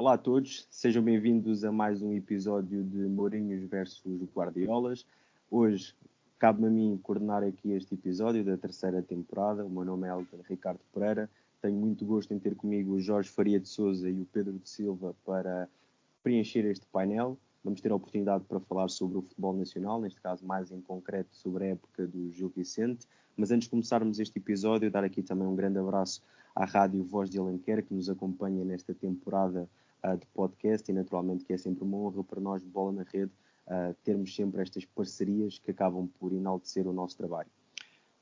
Olá 0.00 0.14
a 0.14 0.18
todos, 0.18 0.66
sejam 0.70 1.02
bem-vindos 1.02 1.62
a 1.62 1.70
mais 1.70 2.00
um 2.00 2.10
episódio 2.14 2.82
de 2.82 3.00
Mourinhos 3.00 3.62
versus 3.64 4.22
Guardiolas. 4.34 5.04
Hoje 5.50 5.94
cabe-me 6.38 6.68
a 6.68 6.70
mim 6.70 7.00
coordenar 7.02 7.42
aqui 7.42 7.72
este 7.72 7.92
episódio 7.92 8.42
da 8.42 8.56
terceira 8.56 9.02
temporada. 9.02 9.62
O 9.62 9.68
meu 9.68 9.84
nome 9.84 10.08
é 10.08 10.10
Elton 10.10 10.38
Ricardo 10.48 10.80
Pereira. 10.94 11.28
Tenho 11.60 11.76
muito 11.76 12.06
gosto 12.06 12.32
em 12.32 12.38
ter 12.38 12.56
comigo 12.56 12.94
o 12.94 12.98
Jorge 12.98 13.28
Faria 13.28 13.60
de 13.60 13.68
Souza 13.68 14.08
e 14.08 14.22
o 14.22 14.24
Pedro 14.24 14.58
de 14.58 14.70
Silva 14.70 15.14
para 15.22 15.68
preencher 16.22 16.64
este 16.64 16.86
painel. 16.86 17.36
Vamos 17.62 17.82
ter 17.82 17.92
a 17.92 17.94
oportunidade 17.94 18.44
para 18.44 18.58
falar 18.58 18.88
sobre 18.88 19.18
o 19.18 19.20
futebol 19.20 19.52
nacional, 19.52 20.00
neste 20.00 20.22
caso 20.22 20.46
mais 20.46 20.72
em 20.72 20.80
concreto 20.80 21.36
sobre 21.36 21.64
a 21.64 21.66
época 21.72 22.06
do 22.06 22.30
Gil 22.30 22.50
Vicente. 22.56 23.06
Mas 23.36 23.50
antes 23.50 23.66
de 23.66 23.70
começarmos 23.70 24.18
este 24.18 24.38
episódio, 24.38 24.90
dar 24.90 25.04
aqui 25.04 25.22
também 25.22 25.46
um 25.46 25.54
grande 25.54 25.78
abraço 25.78 26.22
à 26.56 26.64
Rádio 26.64 27.04
Voz 27.04 27.28
de 27.28 27.38
Alenquer, 27.38 27.84
que 27.84 27.92
nos 27.92 28.08
acompanha 28.08 28.64
nesta 28.64 28.94
temporada 28.94 29.68
uh, 30.04 30.16
de 30.16 30.26
podcast 30.26 30.90
e 30.90 30.94
naturalmente 30.94 31.44
que 31.44 31.52
é 31.52 31.58
sempre 31.58 31.84
uma 31.84 31.96
honra 31.96 32.24
para 32.24 32.40
nós 32.40 32.62
Bola 32.64 32.92
na 32.92 33.02
Rede 33.02 33.32
uh, 33.66 33.94
termos 34.02 34.34
sempre 34.34 34.62
estas 34.62 34.84
parcerias 34.84 35.58
que 35.58 35.70
acabam 35.70 36.08
por 36.18 36.32
enaltecer 36.32 36.86
o 36.86 36.92
nosso 36.92 37.16
trabalho. 37.16 37.48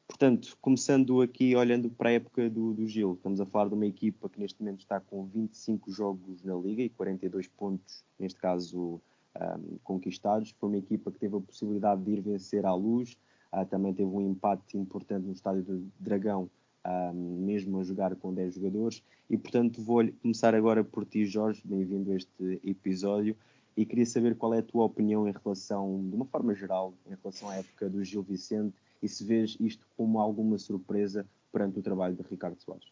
Portanto, 0.07 0.57
começando 0.63 1.21
aqui 1.21 1.55
olhando 1.55 1.91
para 1.91 2.09
a 2.09 2.13
época 2.13 2.49
do, 2.49 2.73
do 2.73 2.87
Gil, 2.87 3.13
estamos 3.13 3.41
a 3.41 3.47
falar 3.47 3.69
de 3.69 3.75
uma 3.75 3.87
equipa 3.87 4.29
que 4.29 4.41
neste 4.41 4.61
momento 4.61 4.81
está 4.81 4.99
com 4.99 5.27
25 5.27 5.91
jogos 5.91 6.43
na 6.43 6.55
Liga 6.55 6.83
e 6.83 6.89
42 6.89 7.47
pontos, 7.49 8.03
neste 8.19 8.41
caso, 8.41 9.03
um, 9.37 9.79
conquistados. 9.85 10.55
Foi 10.59 10.71
uma 10.71 10.79
equipa 10.79 11.13
que 11.13 11.19
teve 11.19 11.37
a 11.37 11.41
possibilidade 11.41 12.03
de 12.03 12.11
ir 12.11 12.21
vencer 12.23 12.65
à 12.65 12.75
luz, 12.75 13.19
uh, 13.53 13.67
também 13.67 13.93
teve 13.93 14.09
um 14.09 14.23
empate 14.23 14.79
importante 14.79 15.27
no 15.27 15.33
estádio 15.33 15.63
do 15.63 15.93
Dragão, 16.01 16.51
um, 16.89 17.45
mesmo 17.45 17.81
a 17.81 17.85
jogar 17.85 18.15
com 18.17 18.33
10 18.33 18.55
jogadores. 18.55 19.03
E 19.29 19.37
portanto, 19.37 19.83
vou 19.83 20.03
começar 20.23 20.55
agora 20.55 20.83
por 20.83 21.05
ti, 21.05 21.27
Jorge, 21.27 21.61
bem-vindo 21.65 22.13
a 22.13 22.17
este 22.17 22.61
episódio. 22.65 23.37
E 23.77 23.85
queria 23.85 24.07
saber 24.07 24.35
qual 24.35 24.55
é 24.55 24.59
a 24.59 24.63
tua 24.63 24.85
opinião 24.85 25.29
em 25.29 25.33
relação, 25.33 26.05
de 26.09 26.17
uma 26.17 26.25
forma 26.25 26.55
geral, 26.55 26.95
em 27.07 27.15
relação 27.23 27.49
à 27.49 27.57
época 27.57 27.89
do 27.89 28.03
Gil 28.03 28.23
Vicente 28.23 28.75
e 29.03 29.09
se 29.09 29.23
vês 29.23 29.57
isto 29.61 29.87
como 29.97 30.19
alguma 30.19 30.59
surpresa 30.59 31.25
perante 31.53 31.79
o 31.79 31.83
trabalho 31.83 32.17
de 32.17 32.23
Ricardo 32.29 32.57
Soares. 32.61 32.89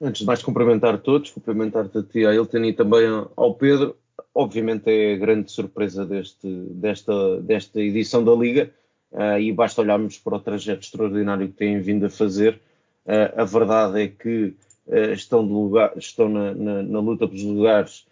Antes 0.00 0.22
de 0.22 0.26
mais 0.26 0.42
cumprimentar 0.42 0.98
todos, 0.98 1.30
cumprimentar-te 1.30 1.98
a 1.98 2.02
ti, 2.02 2.26
a 2.26 2.34
Elton 2.34 2.64
e 2.64 2.72
também 2.72 3.06
ao 3.36 3.54
Pedro. 3.54 3.96
Obviamente 4.34 4.88
é 4.88 5.14
a 5.14 5.18
grande 5.18 5.52
surpresa 5.52 6.04
deste, 6.06 6.48
desta, 6.48 7.40
desta 7.42 7.80
edição 7.80 8.24
da 8.24 8.34
Liga 8.34 8.72
uh, 9.12 9.38
e 9.38 9.52
basta 9.52 9.82
olharmos 9.82 10.18
para 10.18 10.36
o 10.36 10.40
trajeto 10.40 10.80
extraordinário 10.80 11.48
que 11.48 11.54
têm 11.54 11.80
vindo 11.80 12.06
a 12.06 12.10
fazer. 12.10 12.60
Uh, 13.06 13.40
a 13.40 13.44
verdade 13.44 14.02
é 14.02 14.08
que 14.08 14.54
uh, 14.86 15.12
estão, 15.12 15.40
lugar, 15.40 15.92
estão 15.96 16.28
na, 16.28 16.54
na, 16.54 16.82
na, 16.82 17.00
luta 17.00 17.26
pelos 17.26 17.42
lugares 17.42 18.06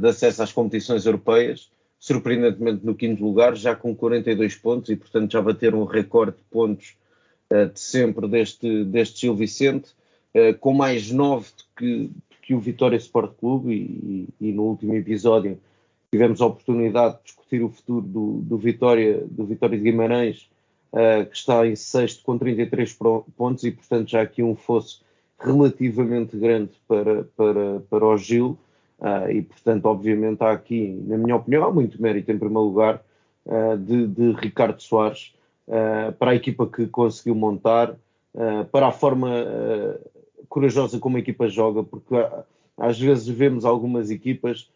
de 0.00 0.08
acesso 0.08 0.42
às 0.42 0.50
competições 0.50 1.04
europeias 1.04 1.70
surpreendentemente 1.98 2.86
no 2.86 2.94
quinto 2.94 3.22
lugar, 3.22 3.54
já 3.54 3.76
com 3.76 3.94
42 3.94 4.56
pontos 4.56 4.88
e, 4.88 4.96
portanto, 4.96 5.30
já 5.30 5.42
bateram 5.42 5.82
um 5.82 5.84
recorde 5.84 6.38
de 6.38 6.42
pontos 6.44 6.96
de 7.50 7.78
sempre 7.78 8.26
deste, 8.28 8.84
deste 8.84 9.20
Gil 9.20 9.36
Vicente, 9.36 9.90
com 10.60 10.72
mais 10.72 11.10
9 11.10 11.50
que, 11.76 12.10
que 12.40 12.54
o 12.54 12.60
Vitória 12.60 12.96
Sport 12.96 13.34
Clube 13.38 13.74
e, 13.74 14.28
e, 14.40 14.52
no 14.52 14.62
último 14.62 14.94
episódio 14.94 15.60
tivemos 16.10 16.40
a 16.40 16.46
oportunidade 16.46 17.18
de 17.18 17.24
discutir 17.24 17.62
o 17.62 17.68
futuro 17.68 18.06
do, 18.06 18.40
do 18.40 18.56
Vitória, 18.56 19.22
do 19.30 19.44
Vitória 19.44 19.76
de 19.76 19.84
Guimarães, 19.84 20.48
uh, 20.92 21.26
que 21.26 21.36
está 21.36 21.66
em 21.66 21.76
sexto 21.76 22.22
com 22.22 22.38
33 22.38 22.96
pontos 23.36 23.64
e, 23.64 23.70
portanto, 23.70 24.10
já 24.10 24.22
aqui 24.22 24.42
um 24.42 24.54
fosso 24.54 25.02
relativamente 25.38 26.36
grande 26.36 26.72
para, 26.86 27.24
para, 27.36 27.80
para 27.88 28.06
o 28.06 28.16
Gil. 28.16 28.58
Uh, 28.98 29.30
e, 29.30 29.42
portanto, 29.42 29.86
obviamente, 29.86 30.42
há 30.42 30.50
aqui, 30.50 31.00
na 31.06 31.16
minha 31.16 31.36
opinião, 31.36 31.64
há 31.64 31.72
muito 31.72 32.00
mérito, 32.00 32.30
em 32.32 32.38
primeiro 32.38 32.64
lugar, 32.64 33.02
uh, 33.46 33.76
de, 33.76 34.06
de, 34.06 34.32
Ricardo 34.32 34.80
Soares, 34.82 35.34
para 36.18 36.30
a 36.30 36.34
equipa 36.34 36.66
que 36.66 36.86
conseguiu 36.86 37.34
montar, 37.34 37.94
para 38.72 38.86
a 38.86 38.90
forma 38.90 39.28
corajosa 40.48 40.98
como 40.98 41.18
a 41.18 41.20
equipa 41.20 41.46
joga, 41.46 41.84
porque 41.84 42.14
às 42.74 42.98
vezes 42.98 43.28
vemos 43.28 43.66
algumas 43.66 44.10
equipas 44.10 44.70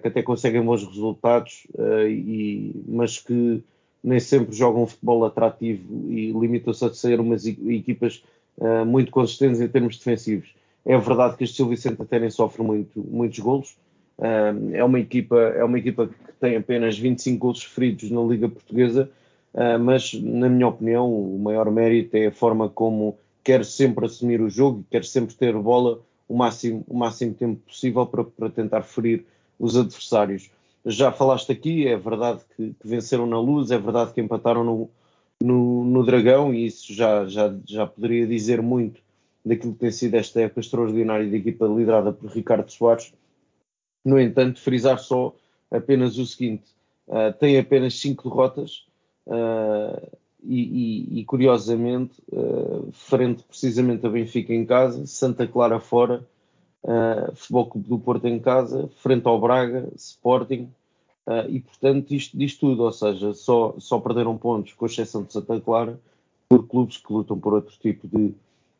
que 0.00 0.08
até 0.08 0.22
conseguem 0.22 0.62
bons 0.62 0.82
resultados, 0.82 1.66
e, 2.08 2.72
mas 2.88 3.18
que 3.18 3.62
nem 4.02 4.20
sempre 4.20 4.54
jogam 4.54 4.86
futebol 4.86 5.24
atrativo 5.24 6.10
e 6.10 6.32
limitam-se 6.32 6.84
a 6.84 6.92
ser 6.92 7.20
umas 7.20 7.46
equipas 7.46 8.22
muito 8.86 9.10
consistentes 9.10 9.60
em 9.60 9.68
termos 9.68 9.96
defensivos. 9.96 10.54
É 10.84 10.96
verdade 10.98 11.36
que 11.36 11.44
este 11.44 11.58
Gil 11.58 11.68
Vicente 11.68 12.00
até 12.02 12.18
nem 12.18 12.30
sofre 12.30 12.62
muito, 12.62 13.00
muitos 13.00 13.38
golos. 13.38 13.76
é, 14.72 14.84
uma 14.84 15.00
equipa, 15.00 15.38
é 15.38 15.64
uma 15.64 15.78
equipa 15.78 16.06
que 16.08 16.32
tem 16.40 16.56
apenas 16.56 16.98
25 16.98 17.38
golos 17.38 17.60
sofridos 17.60 18.10
na 18.10 18.20
Liga 18.22 18.48
Portuguesa, 18.48 19.10
mas, 19.80 20.14
na 20.14 20.48
minha 20.48 20.68
opinião, 20.68 21.12
o 21.12 21.38
maior 21.38 21.70
mérito 21.70 22.16
é 22.16 22.26
a 22.26 22.32
forma 22.32 22.68
como 22.68 23.18
quer 23.42 23.64
sempre 23.64 24.04
assumir 24.06 24.40
o 24.40 24.48
jogo 24.48 24.80
e 24.80 24.90
quer 24.90 25.04
sempre 25.04 25.34
ter 25.34 25.54
bola 25.54 26.00
o 26.28 26.36
máximo, 26.36 26.84
o 26.86 26.96
máximo 26.96 27.34
tempo 27.34 27.60
possível 27.66 28.06
para, 28.06 28.22
para 28.22 28.50
tentar 28.50 28.82
ferir 28.82 29.24
os 29.58 29.76
adversários. 29.76 30.50
Já 30.84 31.12
falaste 31.12 31.52
aqui, 31.52 31.86
é 31.86 31.96
verdade 31.96 32.40
que, 32.56 32.74
que 32.74 32.88
venceram 32.88 33.26
na 33.26 33.38
luz, 33.38 33.70
é 33.70 33.78
verdade 33.78 34.12
que 34.12 34.20
empataram 34.20 34.64
no, 34.64 34.90
no, 35.42 35.84
no 35.84 36.04
Dragão, 36.04 36.54
e 36.54 36.66
isso 36.66 36.92
já, 36.94 37.26
já, 37.26 37.54
já 37.66 37.86
poderia 37.86 38.26
dizer 38.26 38.62
muito 38.62 39.00
daquilo 39.44 39.74
que 39.74 39.80
tem 39.80 39.90
sido 39.90 40.14
esta 40.14 40.40
época 40.40 40.60
extraordinária 40.60 41.28
da 41.28 41.36
equipa 41.36 41.66
liderada 41.66 42.12
por 42.12 42.30
Ricardo 42.30 42.70
Soares. 42.70 43.12
No 44.04 44.18
entanto, 44.18 44.60
frisar 44.60 44.98
só 44.98 45.34
apenas 45.70 46.18
o 46.18 46.26
seguinte: 46.26 46.64
uh, 47.08 47.32
tem 47.38 47.58
apenas 47.58 47.94
cinco 47.94 48.28
derrotas 48.28 48.86
uh, 49.26 50.16
e, 50.42 50.62
e, 51.16 51.20
e, 51.20 51.24
curiosamente, 51.24 52.14
uh, 52.32 52.90
frente 52.92 53.42
precisamente 53.42 54.06
a 54.06 54.10
Benfica 54.10 54.54
em 54.54 54.64
casa, 54.64 55.06
Santa 55.06 55.46
Clara 55.46 55.78
fora, 55.78 56.26
uh, 56.84 57.34
Futebol 57.34 57.66
Clube 57.66 57.88
do 57.88 57.98
Porto 57.98 58.26
em 58.26 58.38
casa, 58.38 58.88
frente 58.96 59.26
ao 59.26 59.40
Braga, 59.40 59.88
Sporting. 59.96 60.68
e 61.48 61.60
portanto, 61.60 62.12
isto 62.12 62.36
diz 62.36 62.56
tudo, 62.56 62.82
ou 62.82 62.92
seja, 62.92 63.32
só, 63.34 63.74
só 63.78 64.00
perderam 64.00 64.36
pontos, 64.36 64.72
com 64.72 64.86
exceção 64.86 65.22
de 65.22 65.32
Santa 65.32 65.60
Clara, 65.60 65.98
por 66.48 66.66
clubes 66.66 66.96
que 66.96 67.12
lutam 67.12 67.38
por 67.38 67.54
outro 67.54 67.76
tipo 67.80 68.08
de, 68.08 68.34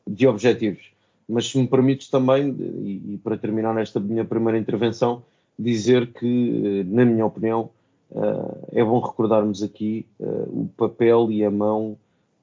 de 0.05 0.27
objetivos. 0.27 0.91
Mas 1.29 1.49
se 1.49 1.57
me 1.57 1.69
permites 1.69 2.09
também, 2.09 2.51
e, 2.51 3.15
e, 3.15 3.21
para 3.23 3.39
terminar 3.39 3.73
nesta 3.73 4.01
minha 4.01 4.25
primeira 4.25 4.59
intervenção, 4.59 5.23
dizer 5.57 6.13
que, 6.13 6.85
na 6.89 7.05
minha 7.05 7.25
opinião, 7.25 7.71
uh, 8.11 8.69
é 8.73 8.83
bom 8.83 8.99
recordarmos 8.99 9.63
aqui 9.63 10.05
uh, 10.19 10.63
o 10.63 10.71
papel 10.77 11.31
e 11.31 11.45
a 11.45 11.51
mão 11.51 11.97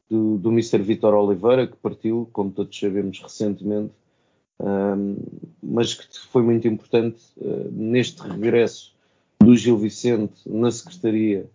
do, 0.09 0.37
do 0.37 0.49
Mr. 0.49 0.77
Vitor 0.77 1.13
Oliveira, 1.13 1.67
que 1.67 1.75
partiu, 1.75 2.29
como 2.31 2.49
todos 2.49 2.79
sabemos, 2.79 3.19
recentemente, 3.21 3.91
mas 5.61 5.93
que 5.93 6.19
foi 6.31 6.41
muito 6.41 6.67
importante 6.67 7.21
uh, 7.37 7.69
neste 7.71 8.21
regresso 8.21 8.93
do 9.39 9.55
Gil 9.55 9.77
Vicente 9.77 10.33
na 10.45 10.71
Secretaria, 10.71 11.45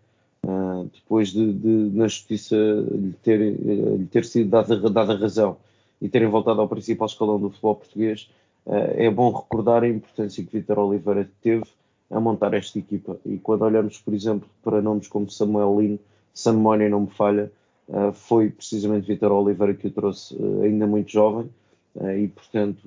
depois 0.92 1.28
de, 1.28 1.52
de, 1.52 1.96
na 1.96 2.08
Justiça 2.08 2.56
lhe 2.56 3.12
ter, 3.22 3.38
lhe 3.38 4.06
ter 4.06 4.24
sido 4.24 4.50
dada, 4.50 4.76
dada 4.90 5.16
razão 5.16 5.56
e 6.02 6.08
terem 6.08 6.28
voltado 6.28 6.60
ao 6.60 6.68
principal 6.68 7.06
escalão 7.06 7.38
do 7.38 7.48
futebol 7.48 7.76
português, 7.76 8.28
eh, 8.66 9.06
é 9.06 9.10
bom 9.10 9.30
recordar 9.30 9.84
a 9.84 9.88
importância 9.88 10.44
que 10.44 10.58
Vitor 10.58 10.80
Oliveira 10.80 11.30
teve 11.40 11.64
a 12.10 12.18
montar 12.18 12.52
esta 12.54 12.78
equipa. 12.78 13.16
E 13.24 13.38
quando 13.38 13.62
olhamos, 13.62 13.98
por 13.98 14.12
exemplo, 14.12 14.48
para 14.64 14.82
nomes 14.82 15.06
como 15.06 15.30
Samuel 15.30 15.80
Lino, 15.80 15.98
se 16.34 16.50
não 16.50 17.00
me 17.02 17.10
falha, 17.10 17.52
eh, 17.88 18.12
foi 18.12 18.50
precisamente 18.50 19.06
Vitor 19.06 19.30
Oliveira 19.30 19.74
que 19.74 19.86
o 19.86 19.90
trouxe 19.90 20.36
eh, 20.36 20.66
ainda 20.66 20.88
muito 20.88 21.10
jovem. 21.10 21.48
E, 21.94 22.28
portanto, 22.28 22.80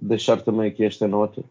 deixar 0.00 0.42
também 0.42 0.68
aqui 0.68 0.84
esta 0.84 1.06
nota, 1.06 1.44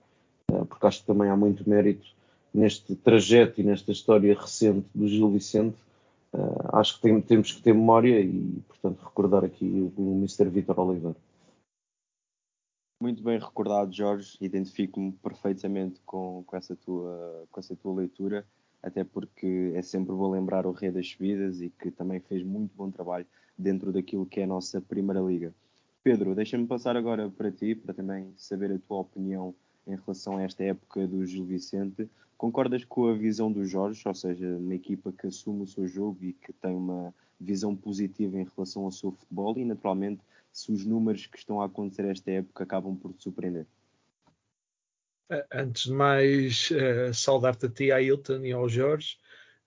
porque 0.46 0.86
acho 0.86 1.02
que 1.02 1.08
também 1.08 1.30
há 1.30 1.36
muito 1.36 1.68
mérito 1.70 2.06
neste 2.54 2.96
trajeto 2.96 3.62
e 3.62 3.64
nesta 3.64 3.92
história 3.92 4.38
recente 4.38 4.88
do 4.94 5.08
Gil 5.08 5.32
Vicente, 5.32 5.78
acho 6.74 6.96
que 6.96 7.02
tem, 7.02 7.22
temos 7.22 7.52
que 7.52 7.62
ter 7.62 7.74
memória 7.74 8.20
e, 8.20 8.62
portanto, 8.68 9.02
recordar 9.04 9.46
aqui 9.46 9.66
o, 9.66 10.02
o 10.02 10.18
Mr. 10.18 10.50
Vitor 10.50 10.80
Oliveira. 10.80 11.16
Muito 13.02 13.24
bem 13.24 13.40
recordado, 13.40 13.92
Jorge. 13.92 14.38
Identifico-me 14.40 15.12
perfeitamente 15.14 16.00
com, 16.06 16.44
com, 16.46 16.56
essa 16.56 16.76
tua, 16.76 17.48
com 17.50 17.60
essa 17.60 17.76
tua 17.76 17.96
leitura. 17.96 18.46
até 18.84 19.04
porque 19.04 19.72
é 19.76 19.82
sempre 19.82 20.14
bom 20.14 20.30
lembrar 20.30 20.68
o 20.68 20.72
Rei 20.72 20.92
das 20.92 21.10
Subidas 21.10 21.62
e 21.62 21.70
que 21.70 21.90
também 21.90 22.20
fez 22.20 22.44
muito 22.44 22.76
bom 22.76 22.92
trabalho 22.92 23.26
dentro 23.58 23.92
daquilo 23.92 24.26
que 24.26 24.40
é 24.40 24.44
a 24.44 24.48
nossa 24.48 24.80
Primeira 24.80 25.20
Liga. 25.20 25.54
Pedro, 26.04 26.34
deixa-me 26.34 26.66
passar 26.66 26.98
agora 26.98 27.30
para 27.30 27.52
ti, 27.52 27.76
para 27.76 27.94
também 27.94 28.34
saber 28.36 28.72
a 28.72 28.80
tua 28.80 29.02
opinião 29.02 29.54
em 29.86 29.96
relação 29.96 30.38
a 30.38 30.44
esta 30.44 30.64
época 30.64 31.08
do 31.08 31.26
Gil 31.26 31.46
Vicente. 31.46 32.10
Concordas 32.38 32.84
com 32.84 33.08
a 33.08 33.14
visão 33.14 33.52
do 33.52 33.64
Jorge, 33.66 34.02
ou 34.08 34.16
seja, 34.16 34.48
uma 34.58 34.74
equipa 34.74 35.12
que 35.12 35.28
assume 35.28 35.64
o 35.64 35.68
seu 35.68 35.88
jogo 35.88 36.18
e 36.22 36.34
que 36.34 36.52
tem 36.54 36.76
uma 36.76 37.14
visão 37.40 37.76
positiva 37.76 38.38
em 38.38 38.48
relação 38.56 38.86
ao 38.86 38.92
seu 38.92 39.12
futebol 39.12 39.58
e, 39.58 39.66
naturalmente, 39.66 40.22
se 40.52 40.72
os 40.72 40.86
números 40.86 41.28
que 41.28 41.38
estão 41.38 41.62
a 41.62 41.66
acontecer 41.66 42.06
esta 42.06 42.32
época 42.32 42.64
acabam 42.64 42.96
por 42.96 43.14
te 43.14 43.24
surpreender? 43.24 43.68
Antes 45.54 45.84
de 45.84 45.94
mais, 45.94 46.70
uh, 46.72 47.14
saudar-te 47.14 47.68
a 47.68 47.70
ti, 47.70 47.92
a 47.92 48.02
Hilton 48.02 48.44
e 48.44 48.52
ao 48.52 48.68
Jorge. 48.68 49.18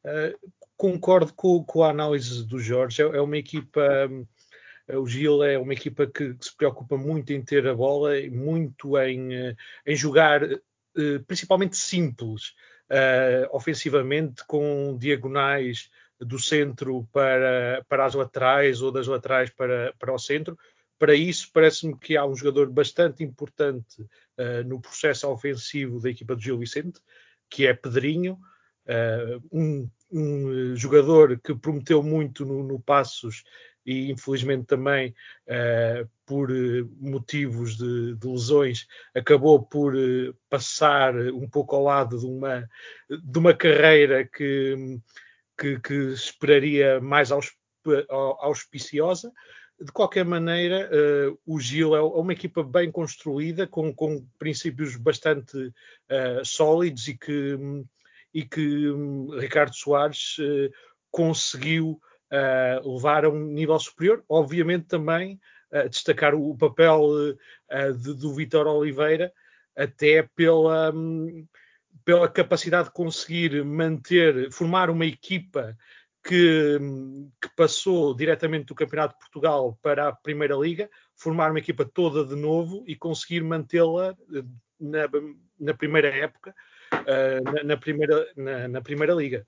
Uh, 0.05 0.51
concordo 0.77 1.33
com, 1.33 1.83
a 1.83 1.91
análise 1.91 2.45
do 2.45 2.59
Jorge. 2.59 3.03
É, 3.03 3.07
é 3.07 3.21
uma 3.21 3.39
equipa. 3.39 3.83
O 4.89 5.07
Gil 5.07 5.43
é 5.43 5.59
uma 5.59 5.73
equipa 5.73 6.07
que, 6.07 6.35
que, 6.35 6.45
se 6.45 6.57
preocupa 6.57 6.97
muito 6.97 7.33
em 7.33 7.43
ter 7.43 7.67
a 7.67 7.75
bola 7.75 8.19
e 8.19 8.31
muito 8.31 8.99
em, 8.99 9.35
eh, 9.35 9.57
em 9.87 9.97
jogar 9.97 10.41
principalmente 11.27 11.77
simples, 11.77 12.55
ofensivamente, 13.51 14.45
com 14.47 14.97
diagonais 14.97 15.91
do 16.21 16.39
centro 16.39 17.05
para, 17.13 17.85
para 17.89 18.05
as 18.05 18.15
laterais 18.15 18.81
ou 18.81 18.93
das 18.93 19.09
laterais 19.09 19.51
para, 19.51 19.93
para 19.99 20.13
o 20.13 20.19
centro. 20.19 20.57
Para 20.99 21.15
isso, 21.15 21.51
parece-me 21.53 21.99
que 21.99 22.17
há 22.17 22.25
um 22.25 22.37
jogador 22.37 22.71
bastante 22.71 23.25
importante 23.25 24.01
uh, 24.01 24.65
no 24.67 24.81
processo 24.81 25.29
ofensivo 25.29 26.01
da 26.01 26.11
equipa 26.11 26.35
do 26.35 26.41
Gil 26.41 26.59
Vicente, 26.59 27.01
que 27.51 27.67
é 27.67 27.75
Pedrinho, 27.75 28.39
uh, 28.87 29.43
um, 29.53 29.91
um, 30.11 30.77
jogador 30.77 31.39
que 31.41 31.55
prometeu 31.55 32.03
muito 32.03 32.45
no, 32.45 32.63
no 32.63 32.81
Passos 32.81 33.43
e 33.85 34.11
infelizmente 34.11 34.67
também 34.67 35.15
uh, 35.47 36.09
por 36.25 36.49
motivos 36.99 37.77
de, 37.77 38.15
de, 38.15 38.27
lesões 38.27 38.87
acabou 39.15 39.63
por 39.63 39.95
uh, 39.95 40.35
passar 40.49 41.15
um 41.17 41.49
pouco 41.49 41.77
ao 41.77 41.83
lado 41.83 42.19
de 42.19 42.27
uma, 42.27 42.69
de 43.09 43.39
uma 43.39 43.53
carreira 43.53 44.25
que, 44.25 44.99
que, 45.59 45.79
que 45.81 45.95
esperaria 46.13 47.01
mais 47.01 47.31
auspiciosa. 48.41 49.31
De 49.79 49.93
qualquer 49.93 50.25
maneira, 50.25 50.89
uh, 50.89 51.39
o 51.45 51.61
Gil 51.61 51.95
é 51.95 52.01
uma 52.01 52.33
equipa 52.33 52.63
bem 52.63 52.91
construída, 52.91 53.67
com, 53.67 53.93
com 53.93 54.25
princípios 54.39 54.97
bastante 54.97 55.73
sólidos 56.45 57.09
e 57.09 57.19
que, 57.19 57.59
e 58.33 58.45
que 58.45 58.89
um, 58.89 59.37
Ricardo 59.39 59.75
Soares 59.75 60.37
conseguiu 61.11 62.01
uh, 62.33 62.95
levar 62.95 63.25
a 63.25 63.29
um 63.29 63.45
nível 63.47 63.79
superior. 63.79 64.25
Obviamente 64.29 64.87
também 64.87 65.41
uh, 65.73 65.89
destacar 65.89 66.35
o 66.35 66.57
papel 66.57 67.01
uh, 67.03 67.93
de, 67.95 68.15
do 68.15 68.35
Vitor 68.35 68.67
Oliveira, 68.67 69.33
até 69.77 70.29
pela, 70.35 70.93
um, 70.95 71.47
pela 72.05 72.29
capacidade 72.29 72.89
de 72.89 72.95
conseguir 72.95 73.65
manter, 73.65 74.51
formar 74.53 74.91
uma 74.91 75.07
equipa 75.07 75.77
que, 76.25 76.79
que, 77.41 77.49
passou 77.55 78.15
diretamente 78.15 78.67
do 78.67 78.75
Campeonato 78.75 79.15
de 79.15 79.21
Portugal 79.21 79.79
para 79.83 80.09
a 80.09 80.13
Primeira 80.13 80.57
Liga, 80.57 80.89
formar 81.17 81.51
uma 81.51 81.59
equipa 81.59 81.85
toda 81.85 82.25
de 82.25 82.35
novo 82.35 82.83
e 82.87 82.97
conseguir 82.97 83.43
mantê-la 83.43 84.17
na, 84.81 85.09
na, 85.61 85.75
primeira 85.75 86.09
época, 86.09 86.55
uh, 86.93 87.53
na, 87.53 87.65
na, 87.65 87.77
primeira, 87.77 88.27
na, 88.37 88.69
na, 88.69 88.81
Primeira 88.81 89.13
Liga. 89.13 89.47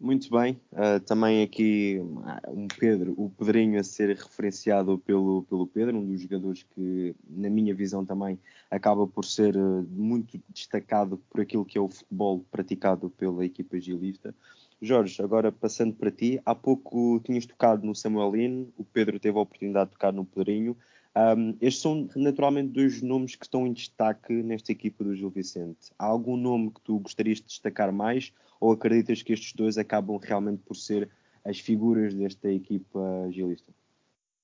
Muito 0.00 0.30
bem, 0.30 0.58
uh, 0.72 0.98
também 1.04 1.42
aqui 1.42 2.00
um 2.48 2.66
Pedro, 2.68 3.12
o 3.18 3.28
Pedrinho 3.28 3.78
a 3.78 3.84
ser 3.84 4.16
referenciado 4.16 4.96
pelo, 4.98 5.42
pelo 5.42 5.66
Pedro, 5.66 5.98
um 5.98 6.06
dos 6.06 6.22
jogadores 6.22 6.62
que, 6.62 7.14
na 7.28 7.50
minha 7.50 7.74
visão, 7.74 8.02
também 8.02 8.40
acaba 8.70 9.06
por 9.06 9.26
ser 9.26 9.54
uh, 9.58 9.86
muito 9.90 10.40
destacado 10.48 11.18
por 11.28 11.42
aquilo 11.42 11.66
que 11.66 11.76
é 11.76 11.80
o 11.82 11.88
futebol 11.90 12.42
praticado 12.50 13.10
pela 13.10 13.44
equipa 13.44 13.78
gilista. 13.78 14.34
Jorge, 14.80 15.20
agora 15.20 15.52
passando 15.52 15.94
para 15.94 16.10
ti, 16.10 16.40
há 16.46 16.54
pouco 16.54 17.20
tinhas 17.20 17.44
tocado 17.44 17.86
no 17.86 17.94
Samuelino, 17.94 18.72
o 18.78 18.84
Pedro 18.84 19.20
teve 19.20 19.36
a 19.36 19.42
oportunidade 19.42 19.90
de 19.90 19.96
tocar 19.96 20.14
no 20.14 20.24
Pedrinho. 20.24 20.74
Um, 21.16 21.56
estes 21.60 21.82
são 21.82 22.08
naturalmente 22.14 22.72
dois 22.72 23.02
nomes 23.02 23.34
que 23.34 23.44
estão 23.44 23.66
em 23.66 23.72
destaque 23.72 24.32
nesta 24.32 24.70
equipa 24.70 25.02
do 25.02 25.14
Gil 25.14 25.30
Vicente. 25.30 25.90
Há 25.98 26.06
algum 26.06 26.36
nome 26.36 26.70
que 26.70 26.80
tu 26.82 26.98
gostarias 27.00 27.38
de 27.38 27.46
destacar 27.46 27.92
mais 27.92 28.32
ou 28.60 28.72
acreditas 28.72 29.22
que 29.22 29.32
estes 29.32 29.52
dois 29.52 29.76
acabam 29.76 30.18
realmente 30.22 30.62
por 30.64 30.76
ser 30.76 31.10
as 31.44 31.58
figuras 31.58 32.14
desta 32.14 32.50
equipa 32.52 33.28
gilista? 33.30 33.72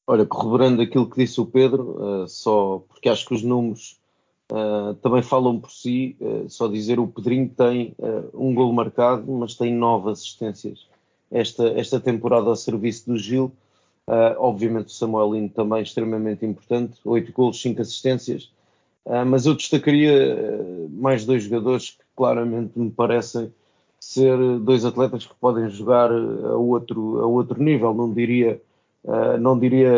Olha, 0.06 0.24
corroborando 0.24 0.82
aquilo 0.82 1.08
que 1.08 1.16
disse 1.16 1.40
o 1.40 1.46
Pedro, 1.46 2.22
uh, 2.22 2.28
só 2.28 2.82
porque 2.88 3.08
acho 3.08 3.26
que 3.26 3.34
os 3.34 3.42
números 3.42 4.00
uh, 4.50 4.94
também 4.94 5.22
falam 5.22 5.60
por 5.60 5.70
si, 5.70 6.16
uh, 6.20 6.48
só 6.48 6.68
dizer 6.68 6.98
o 6.98 7.08
Pedrinho 7.08 7.48
tem 7.48 7.94
um 8.32 8.54
gol 8.54 8.72
marcado, 8.72 9.30
mas 9.32 9.54
tem 9.54 9.74
nove 9.74 10.10
assistências 10.10 10.86
esta, 11.30 11.68
esta 11.70 12.00
temporada 12.00 12.48
ao 12.48 12.56
serviço 12.56 13.10
do 13.10 13.18
Gil. 13.18 13.52
Obviamente 14.38 14.86
o 14.86 14.90
Samuelino 14.90 15.48
também 15.48 15.82
extremamente 15.82 16.44
importante, 16.46 17.00
oito 17.04 17.32
gols, 17.32 17.60
cinco 17.60 17.82
assistências. 17.82 18.52
mas 19.26 19.46
eu 19.46 19.54
destacaria 19.54 20.56
mais 20.90 21.24
dois 21.24 21.44
jogadores 21.44 21.90
que 21.90 22.04
claramente 22.14 22.78
me 22.78 22.90
parecem 22.90 23.52
ser 24.00 24.36
dois 24.60 24.84
atletas 24.84 25.26
que 25.26 25.34
podem 25.34 25.68
jogar 25.68 26.10
a 26.12 26.56
outro, 26.56 27.20
a 27.20 27.26
outro 27.26 27.60
nível. 27.60 27.92
Não 27.92 28.12
diria, 28.12 28.60
uh, 29.04 29.38
não 29.38 29.58
diria 29.58 29.90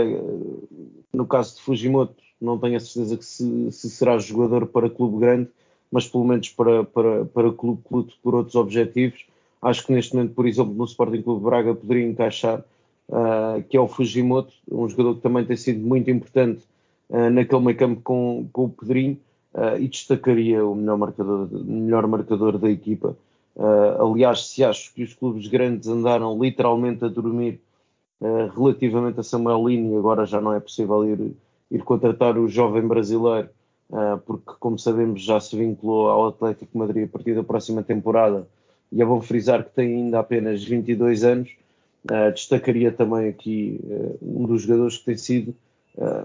no 1.12 1.26
caso 1.26 1.56
de 1.56 1.62
Fujimoto, 1.62 2.14
não 2.40 2.58
tenho 2.58 2.76
a 2.76 2.80
certeza 2.80 3.16
que 3.16 3.24
se, 3.24 3.72
se, 3.72 3.90
será 3.90 4.18
jogador 4.18 4.66
para 4.66 4.88
clube 4.88 5.18
grande, 5.18 5.48
mas 5.90 6.06
pelo 6.06 6.24
menos 6.24 6.48
para, 6.50 6.84
para, 6.84 7.24
para 7.26 7.52
clube 7.52 7.82
que 7.86 7.94
lute 7.94 8.18
por 8.22 8.34
outros 8.34 8.54
objetivos. 8.54 9.26
Acho 9.60 9.84
que 9.84 9.92
neste 9.92 10.14
momento, 10.14 10.34
por 10.34 10.46
exemplo, 10.46 10.72
no 10.72 10.84
Sporting 10.84 11.22
Clube 11.22 11.44
Braga 11.44 11.74
poderia 11.74 12.06
encaixar 12.06 12.64
uh, 13.08 13.62
que 13.68 13.76
é 13.76 13.80
o 13.80 13.88
Fujimoto, 13.88 14.52
um 14.70 14.88
jogador 14.88 15.16
que 15.16 15.22
também 15.22 15.44
tem 15.44 15.56
sido 15.56 15.80
muito 15.80 16.10
importante 16.10 16.64
uh, 17.08 17.30
naquele 17.30 17.62
meio 17.62 17.76
campo 17.76 18.00
com, 18.02 18.48
com 18.52 18.64
o 18.64 18.68
Pedrinho. 18.68 19.18
e 19.80 19.88
destacaria 19.88 20.64
o 20.64 20.74
melhor 20.74 20.98
marcador, 20.98 21.48
melhor 21.50 22.06
marcador 22.06 22.58
da 22.58 22.70
equipa, 22.70 23.16
aliás, 23.98 24.46
se 24.46 24.62
acho 24.62 24.94
que 24.94 25.02
os 25.02 25.14
clubes 25.14 25.48
grandes 25.48 25.88
andaram 25.88 26.38
literalmente 26.40 27.04
a 27.04 27.08
dormir 27.08 27.58
relativamente 28.54 29.18
a 29.18 29.22
Samuel 29.22 29.66
Lini, 29.66 29.96
agora 29.96 30.26
já 30.26 30.40
não 30.40 30.52
é 30.52 30.60
possível 30.60 31.04
ir, 31.04 31.34
ir 31.72 31.82
contratar 31.82 32.38
o 32.38 32.46
jovem 32.46 32.86
brasileiro, 32.86 33.48
porque, 34.26 34.52
como 34.60 34.78
sabemos, 34.78 35.22
já 35.22 35.40
se 35.40 35.56
vinculou 35.56 36.08
ao 36.08 36.28
Atlético 36.28 36.78
Madrid 36.78 37.08
a 37.08 37.12
partir 37.12 37.34
da 37.34 37.42
próxima 37.42 37.82
temporada. 37.82 38.46
E 38.92 39.02
é 39.02 39.04
bom 39.04 39.20
frisar 39.20 39.64
que 39.64 39.74
tem 39.74 39.94
ainda 39.96 40.20
apenas 40.20 40.62
22 40.62 41.24
anos. 41.24 41.50
Destacaria 42.34 42.90
também 42.90 43.28
aqui 43.28 43.80
um 44.22 44.46
dos 44.46 44.62
jogadores 44.62 44.98
que 44.98 45.04
tem 45.04 45.16
sido 45.16 45.54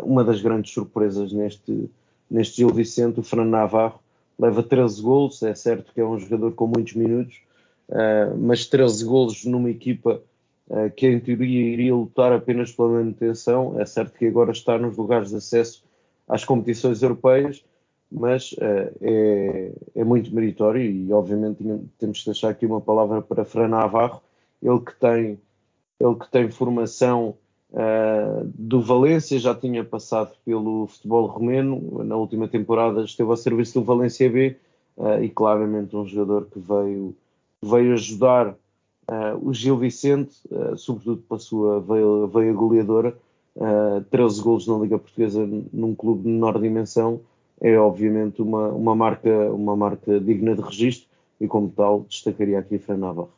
uma 0.02 0.24
das 0.24 0.42
grandes 0.42 0.74
surpresas 0.74 1.34
neste, 1.34 1.90
neste 2.30 2.58
Gil 2.58 2.70
Vicente, 2.70 3.20
o 3.20 3.24
Fernando 3.24 3.50
Navarro, 3.50 4.00
leva 4.38 4.64
13 4.64 5.02
golos, 5.02 5.42
é 5.44 5.54
certo 5.56 5.94
que 5.94 6.02
é 6.02 6.06
um 6.06 6.20
jogador 6.20 6.54
com 6.54 6.68
muitos 6.68 6.94
minutos, 6.94 7.42
uh, 7.90 8.38
mas 8.38 8.66
13 8.66 9.06
golos 9.06 9.46
numa 9.46 9.70
equipa 9.70 10.22
uh, 10.68 10.90
que 10.96 11.08
em 11.08 11.20
teoria 11.20 11.62
iria 11.62 11.94
lutar 11.94 12.32
apenas 12.34 12.72
pela 12.72 12.90
manutenção, 12.90 13.80
é 13.80 13.86
certo 13.86 14.18
que 14.18 14.26
agora 14.26 14.52
está 14.52 14.78
nos 14.78 14.98
lugares 14.98 15.30
de 15.30 15.38
acesso 15.38 15.84
às 16.28 16.44
competições 16.44 17.02
europeias, 17.02 17.64
mas 18.12 18.52
uh, 18.54 18.92
é, 19.02 19.72
é, 19.96 20.04
muito 20.04 20.34
meritório 20.34 20.82
e 20.82 21.12
obviamente 21.12 21.64
temos 21.98 22.20
que 22.20 22.26
deixar 22.26 22.50
aqui 22.50 22.66
uma 22.66 22.82
palavra 22.82 23.22
para 23.22 23.46
Fran 23.46 23.68
Navarro, 23.68 24.22
ele 24.62 24.80
que 24.80 24.96
tem, 25.00 25.40
ele 26.00 26.16
que 26.16 26.30
tem 26.32 26.50
formação 26.50 27.36
Uh, 27.74 28.46
do 28.54 28.80
Valência, 28.80 29.40
já 29.40 29.56
tinha 29.56 29.84
passado 29.84 30.36
pelo 30.46 30.86
futebol 30.86 31.26
romeno, 31.26 32.04
na 32.04 32.16
última 32.16 32.48
temporada 32.48 33.04
esteve 33.04 33.32
ao 33.32 33.36
serviço 33.36 33.80
do 33.80 33.84
Valência 33.84 34.30
B 34.30 34.56
uh, 34.96 35.24
e 35.24 35.28
claramente 35.28 35.96
um 35.96 36.06
jogador 36.06 36.46
que 36.46 36.60
veio, 36.60 37.16
veio 37.60 37.94
ajudar 37.94 38.50
uh, 38.50 38.56
o 39.42 39.52
Gil 39.52 39.76
Vicente, 39.76 40.36
sobretudo 40.78 41.24
pela 41.28 41.40
sua 41.40 41.80
veia, 41.80 42.28
veia 42.28 42.54
goleadora. 42.54 43.18
13 44.10 44.42
golos 44.42 44.68
na 44.68 44.78
Liga 44.78 44.98
Portuguesa 44.98 45.48
num 45.72 45.94
clube 45.94 46.24
de 46.24 46.30
menor 46.30 46.60
dimensão 46.60 47.22
é 47.62 47.78
obviamente 47.78 48.42
uma, 48.42 48.70
uma, 48.70 48.96
marca, 48.96 49.30
uma 49.52 49.76
marca 49.76 50.20
digna 50.20 50.56
de 50.56 50.62
registro 50.62 51.08
e 51.40 51.48
como 51.48 51.70
tal 51.70 52.02
destacaria 52.10 52.58
aqui 52.58 52.80
Fran 52.80 52.98
Navarro. 52.98 53.30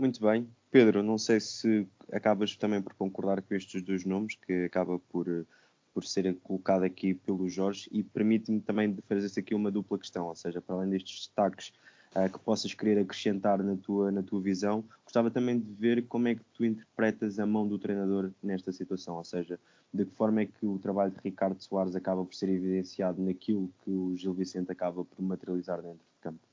Muito 0.00 0.18
bem. 0.22 0.48
Pedro, 0.70 1.02
não 1.02 1.18
sei 1.18 1.38
se 1.40 1.86
acabas 2.10 2.56
também 2.56 2.80
por 2.80 2.94
concordar 2.94 3.42
com 3.42 3.54
estes 3.54 3.82
dois 3.82 4.02
nomes, 4.02 4.34
que 4.34 4.64
acaba 4.64 4.98
por, 4.98 5.46
por 5.92 6.06
ser 6.06 6.34
colocado 6.42 6.84
aqui 6.84 7.12
pelo 7.12 7.46
Jorge 7.50 7.86
e 7.92 8.02
permite-me 8.02 8.62
também 8.62 8.96
fazer-se 9.06 9.38
aqui 9.38 9.54
uma 9.54 9.70
dupla 9.70 9.98
questão, 9.98 10.28
ou 10.28 10.34
seja, 10.34 10.62
para 10.62 10.76
além 10.76 10.88
destes 10.88 11.18
destaques 11.18 11.74
uh, 12.16 12.32
que 12.32 12.38
possas 12.38 12.72
querer 12.72 12.98
acrescentar 12.98 13.62
na 13.62 13.76
tua, 13.76 14.10
na 14.10 14.22
tua 14.22 14.40
visão, 14.40 14.82
gostava 15.04 15.30
também 15.30 15.58
de 15.58 15.70
ver 15.70 16.06
como 16.06 16.28
é 16.28 16.34
que 16.34 16.44
tu 16.54 16.64
interpretas 16.64 17.38
a 17.38 17.44
mão 17.44 17.68
do 17.68 17.78
treinador 17.78 18.30
nesta 18.42 18.72
situação, 18.72 19.16
ou 19.16 19.24
seja, 19.24 19.60
de 19.92 20.06
que 20.06 20.14
forma 20.14 20.40
é 20.40 20.46
que 20.46 20.64
o 20.64 20.78
trabalho 20.78 21.10
de 21.10 21.20
Ricardo 21.22 21.62
Soares 21.62 21.94
acaba 21.94 22.24
por 22.24 22.34
ser 22.34 22.48
evidenciado 22.48 23.20
naquilo 23.20 23.70
que 23.84 23.90
o 23.90 24.16
Gil 24.16 24.32
Vicente 24.32 24.72
acaba 24.72 25.04
por 25.04 25.20
materializar 25.22 25.82
dentro 25.82 25.98
do 25.98 26.20
campo. 26.22 26.49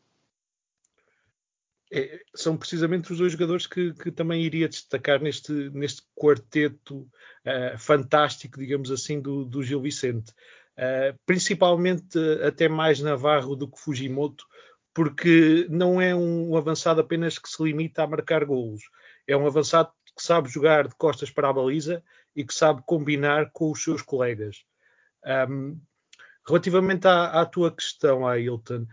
É, 1.92 2.20
são 2.36 2.58
precisamente 2.58 3.12
os 3.12 3.18
dois 3.18 3.32
jogadores 3.32 3.66
que, 3.66 3.94
que, 3.94 4.12
também 4.12 4.44
iria 4.44 4.68
destacar 4.68 5.22
neste, 5.22 5.52
neste 5.70 6.02
quarteto 6.14 7.00
uh, 7.00 7.78
fantástico, 7.78 8.60
digamos 8.60 8.92
assim, 8.92 9.22
do, 9.22 9.46
do 9.46 9.64
Gil 9.64 9.82
Vicente. 9.82 10.32
Uh, 10.78 11.18
principalmente 11.26 12.20
até 12.46 12.68
mais 12.68 13.00
Navarro 13.00 13.56
do 13.56 13.68
que 13.68 13.80
Fujimoto, 13.80 14.46
porque 14.94 15.68
não 15.70 16.02
é 16.02 16.14
um 16.14 16.56
avançado 16.58 17.00
apenas 17.00 17.38
que 17.40 17.48
se 17.48 17.64
limita 17.64 18.04
a 18.04 18.08
marcar 18.08 18.44
golos. 18.44 18.84
É 19.28 19.38
um 19.38 19.46
avançado 19.46 19.92
que 20.16 20.24
sabe 20.24 20.50
jogar 20.50 20.88
de 20.88 20.96
costas 20.96 21.30
para 21.30 21.50
a 21.50 21.54
baliza 21.54 22.04
e 22.36 22.44
que 22.44 22.54
sabe 22.54 22.82
combinar 22.86 23.52
com 23.52 23.72
os 23.72 23.84
seus 23.84 24.02
colegas. 24.02 24.64
Um, 25.50 25.80
relativamente 26.48 27.08
à, 27.08 27.42
à, 27.42 27.46
tua 27.46 27.72
questão, 27.72 28.28
Ailton, 28.28 28.88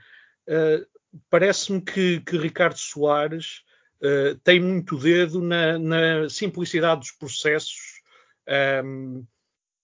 uh, 0.48 0.86
parece-me 1.30 1.80
que, 1.80 2.20
que, 2.20 2.36
Ricardo 2.36 2.78
Soares 2.78 3.62
uh, 4.02 4.38
tem 4.42 4.60
muito 4.60 4.98
dedo 4.98 5.40
na, 5.40 5.78
na, 5.78 6.28
simplicidade 6.28 7.00
dos 7.00 7.12
processos 7.12 8.00
um, 8.84 9.24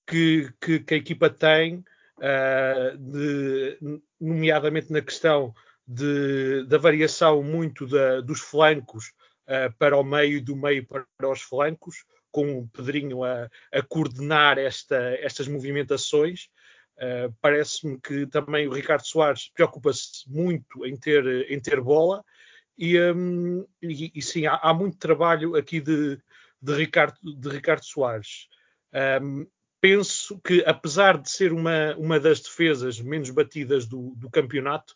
que, 0.06 0.52
que, 0.60 0.80
que, 0.80 0.94
a 0.94 0.96
equipa 0.96 1.30
tem, 1.30 1.84
uh, 2.18 2.98
de, 2.98 3.78
nomeadamente 4.20 4.92
na 4.92 5.00
questão 5.00 5.54
de, 5.86 6.64
da 6.66 6.78
variação 6.78 7.42
muito 7.42 7.86
da, 7.86 8.20
dos 8.20 8.40
flancos 8.40 9.12
uh, 9.46 9.72
para 9.78 9.96
o 9.96 10.04
meio 10.04 10.38
e 10.38 10.40
do 10.40 10.56
meio 10.56 10.86
para 10.86 11.30
os 11.30 11.42
flancos, 11.42 12.04
com 12.30 12.58
o 12.58 12.68
Pedrinho 12.68 13.24
a, 13.24 13.50
a 13.72 13.82
coordenar 13.82 14.58
esta, 14.58 14.96
estas 15.20 15.48
movimentações. 15.48 16.48
Uh, 17.00 17.34
Parece-me 17.40 17.98
que 17.98 18.26
também 18.26 18.68
o 18.68 18.72
Ricardo 18.72 19.06
Soares 19.06 19.50
preocupa-se 19.54 20.28
muito 20.30 20.84
em 20.84 20.94
ter, 20.96 21.50
em 21.50 21.58
ter 21.58 21.80
bola 21.80 22.22
e, 22.76 23.00
um, 23.00 23.66
e, 23.82 24.12
e 24.14 24.22
sim, 24.22 24.46
há, 24.46 24.56
há, 24.56 24.74
muito 24.74 24.98
trabalho 24.98 25.56
aqui 25.56 25.80
de, 25.80 26.18
de, 26.60 26.74
Ricardo, 26.74 27.16
de 27.22 27.48
Ricardo 27.48 27.84
Soares. 27.84 28.48
Um, 29.22 29.46
penso 29.80 30.38
que, 30.40 30.62
apesar 30.66 31.18
de 31.18 31.30
ser 31.30 31.52
uma, 31.52 31.94
uma 31.96 32.20
das 32.20 32.40
defesas 32.40 33.00
menos 33.00 33.30
batidas 33.30 33.86
do, 33.86 34.14
do 34.16 34.30
campeonato, 34.30 34.94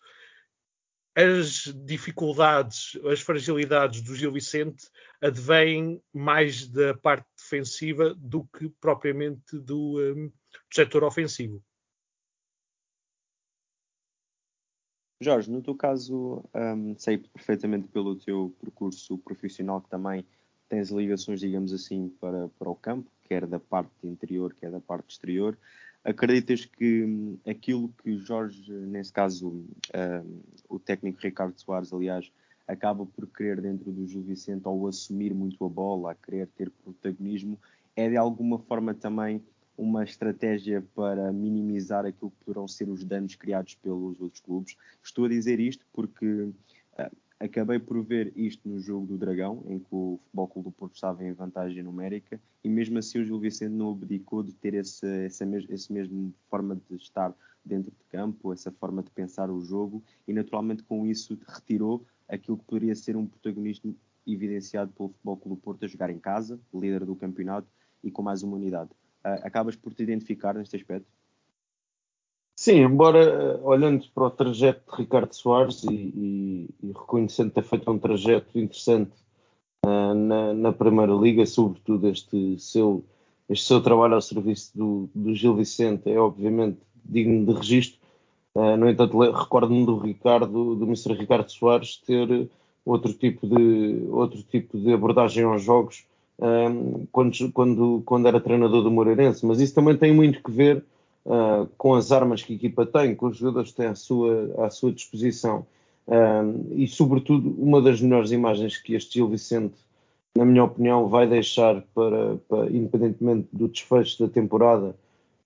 as 1.15 1.73
dificuldades, 1.87 2.99
as 3.11 3.21
fragilidades 3.21 4.03
do 4.03 4.17
Gil 4.17 4.33
Vicente 4.33 4.89
advêm 5.23 6.03
mais 6.13 6.67
da 6.67 6.93
parte 6.95 7.27
defensiva 7.37 8.15
do 8.15 8.45
que 8.45 8.69
propriamente 8.81 9.59
do, 9.59 10.01
um, 10.01 10.29
do 10.29 10.75
setor 10.75 11.05
ofensivo. 11.05 11.63
Jorge, 15.21 15.50
no 15.50 15.62
teu 15.62 15.75
caso, 15.75 16.44
um, 16.54 16.94
sei 16.99 17.18
perfeitamente 17.18 17.88
pelo 17.88 18.16
teu 18.16 18.52
percurso 18.61 19.16
profissional 19.18 19.80
que 19.80 19.88
também 19.88 20.25
tens 20.68 20.90
ligações, 20.90 21.40
digamos 21.40 21.73
assim, 21.73 22.12
para, 22.21 22.49
para 22.59 22.68
o 22.68 22.75
campo, 22.75 23.09
quer 23.25 23.47
da 23.47 23.61
parte 23.61 23.90
interior, 24.02 24.54
quer 24.54 24.71
da 24.71 24.80
parte 24.80 25.11
exterior. 25.11 25.56
Acreditas 26.04 26.64
que 26.64 27.04
hum, 27.04 27.38
aquilo 27.47 27.88
que 28.02 28.18
Jorge, 28.18 28.71
nesse 28.73 29.12
caso, 29.12 29.49
um, 29.49 30.40
o 30.68 30.78
técnico 30.78 31.21
Ricardo 31.23 31.59
Soares, 31.59 31.92
aliás, 31.92 32.30
acaba 32.66 33.06
por 33.06 33.26
querer 33.28 33.61
dentro 33.61 33.92
do 33.92 34.06
Gil 34.06 34.23
Vicente 34.23 34.66
ao 34.66 34.87
assumir 34.87 35.33
muito 35.33 35.64
a 35.64 35.68
bola, 35.68 36.12
a 36.12 36.14
querer 36.14 36.49
ter 36.49 36.71
protagonismo, 36.71 37.59
é 37.97 38.09
de 38.09 38.16
alguma 38.16 38.59
forma 38.59 38.94
também 38.94 39.42
uma 39.76 40.04
estratégia 40.04 40.85
para 40.95 41.33
minimizar 41.33 42.07
aquilo 42.07 42.31
que 42.31 42.45
poderão 42.45 42.69
ser 42.69 42.88
os 42.88 43.04
danos 43.04 43.35
criados 43.35 43.75
pelos 43.75 44.21
outros 44.21 44.40
clubes. 44.40 44.76
Estou 45.02 45.25
a 45.25 45.28
dizer 45.28 45.59
isto 45.61 45.85
porque 45.93 46.26
uh, 46.26 47.16
acabei 47.40 47.78
por 47.78 48.02
ver 48.02 48.33
isto 48.37 48.69
no 48.69 48.78
jogo 48.78 49.07
do 49.07 49.19
Dragão, 49.19 49.64
em 49.66 49.78
que 49.78 49.87
o 49.90 50.19
Futebol 50.23 50.49
Clube 50.49 50.69
do 50.69 50.73
Porto 50.73 50.95
estava 50.95 51.25
em 51.25 51.33
vantagem 51.33 51.83
numérica, 51.83 52.40
e 52.62 52.69
mesmo 52.69 52.99
assim 52.99 53.19
o 53.19 53.25
Gil 53.25 53.38
Vicente 53.38 53.73
não 53.73 53.93
abdicou 53.93 54.43
de 54.43 54.52
ter 54.52 54.75
essa, 54.75 55.07
mesmo 55.90 56.33
forma 56.49 56.76
de 56.88 56.97
estar 56.97 57.35
dentro 57.64 57.90
de 57.90 58.04
campo, 58.11 58.52
essa 58.52 58.71
forma 58.71 59.02
de 59.02 59.11
pensar 59.11 59.50
o 59.50 59.61
jogo, 59.61 60.02
e 60.26 60.33
naturalmente 60.33 60.83
com 60.83 61.07
isso 61.07 61.38
retirou 61.47 62.04
aquilo 62.28 62.57
que 62.57 62.64
poderia 62.64 62.95
ser 62.95 63.16
um 63.16 63.26
protagonismo 63.26 63.95
evidenciado 64.26 64.93
pelo 64.93 65.11
Futebol 65.11 65.37
Clube 65.37 65.57
do 65.57 65.62
Porto 65.62 65.85
a 65.85 65.88
jogar 65.88 66.11
em 66.11 66.19
casa, 66.19 66.59
líder 66.73 67.04
do 67.04 67.14
campeonato 67.14 67.69
e 68.02 68.11
com 68.11 68.23
mais 68.23 68.43
uma 68.43 68.57
unidade. 68.57 68.90
Acabas 69.25 69.75
por 69.75 69.95
te 69.95 70.02
identificar 70.02 70.54
neste 70.54 70.76
aspecto? 70.76 71.09
Sim, 72.57 72.83
embora 72.83 73.61
olhando 73.62 74.07
para 74.14 74.25
o 74.25 74.31
trajeto 74.31 74.90
de 74.90 75.02
Ricardo 75.02 75.35
Soares 75.35 75.83
e, 75.85 75.93
e, 75.93 76.69
e 76.83 76.87
reconhecendo 76.93 77.50
ter 77.50 77.64
feito 77.64 77.90
um 77.90 77.99
trajeto 77.99 78.59
interessante 78.59 79.12
uh, 79.85 80.14
na, 80.14 80.54
na, 80.54 80.73
Primeira 80.73 81.12
Liga, 81.12 81.45
sobretudo 81.47 82.09
este 82.09 82.59
seu, 82.61 83.04
este 83.49 83.66
seu 83.66 83.83
trabalho 83.83 84.14
ao 84.14 84.23
serviço 84.23 84.71
do, 84.76 85.11
do 85.12 85.35
Gil 85.35 85.57
Vicente 85.57 86.09
é 86.09 86.19
obviamente 86.19 86.78
digno 87.04 87.45
de 87.45 87.59
registro. 87.59 87.99
Uh, 88.54 88.76
no 88.76 88.88
entanto, 88.88 89.19
recordo-me 89.19 89.85
do 89.85 89.99
Ricardo, 89.99 90.76
do 90.76 90.85
Mr. 90.85 91.14
Ricardo 91.14 91.50
Soares, 91.50 91.97
ter 91.97 92.49
outro 92.85 93.12
tipo 93.12 93.49
de, 93.49 94.07
outro 94.11 94.43
tipo 94.45 94.78
de 94.78 94.93
abordagem 94.93 95.43
aos 95.43 95.62
jogos 95.62 96.07
um, 96.38 97.07
quando, 97.12 97.53
quando, 97.53 98.03
quando 98.05 98.29
era 98.29 98.41
treinador 98.41 98.83
do 98.83 98.91
Moreirense, 98.91 99.47
mas 99.47 99.61
isso 99.61 99.75
também 99.75 99.97
tem 99.97 100.12
muito 100.12 100.43
que 100.43 100.50
ver 100.50 100.85
uh, 101.25 101.69
com 101.79 101.95
as 101.95 102.12
armas 102.12 102.43
que 102.43 102.53
a 102.53 102.57
equipa 102.57 102.85
tem, 102.85 103.14
com 103.14 103.26
os 103.26 103.37
jogadores 103.37 103.71
que 103.71 103.76
têm 103.76 103.87
à 103.87 103.95
sua, 103.95 104.50
à 104.59 104.71
sua 104.71 104.93
disposição. 104.93 105.67
Um, 106.07 106.73
e, 106.73 106.87
sobretudo, 106.87 107.55
uma 107.59 107.81
das 107.81 108.00
melhores 108.00 108.31
imagens 108.31 108.76
que 108.76 108.95
este 108.95 109.14
Gil 109.14 109.29
Vicente, 109.29 109.75
na 110.37 110.45
minha 110.45 110.64
opinião, 110.64 111.09
vai 111.09 111.26
deixar 111.26 111.83
para, 111.95 112.37
para 112.49 112.67
independentemente 112.71 113.49
do 113.53 113.69
desfecho 113.69 114.26
da 114.26 114.33
temporada, 114.33 114.95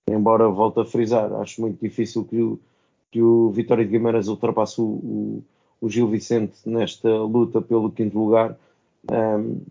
embora 0.07 0.49
volte 0.49 0.79
a 0.79 0.85
frisar, 0.85 1.31
acho 1.33 1.61
muito 1.61 1.79
difícil 1.79 2.25
que 2.25 2.41
o, 2.41 2.59
que 3.11 3.21
o 3.21 3.51
Vitória 3.51 3.85
de 3.85 3.91
Guimarães 3.91 4.27
ultrapasse 4.27 4.81
o, 4.81 4.83
o, 4.83 5.43
o 5.79 5.89
Gil 5.89 6.07
Vicente 6.07 6.57
nesta 6.65 7.09
luta 7.09 7.61
pelo 7.61 7.91
quinto 7.91 8.17
lugar. 8.17 8.57
Um, 9.09 9.61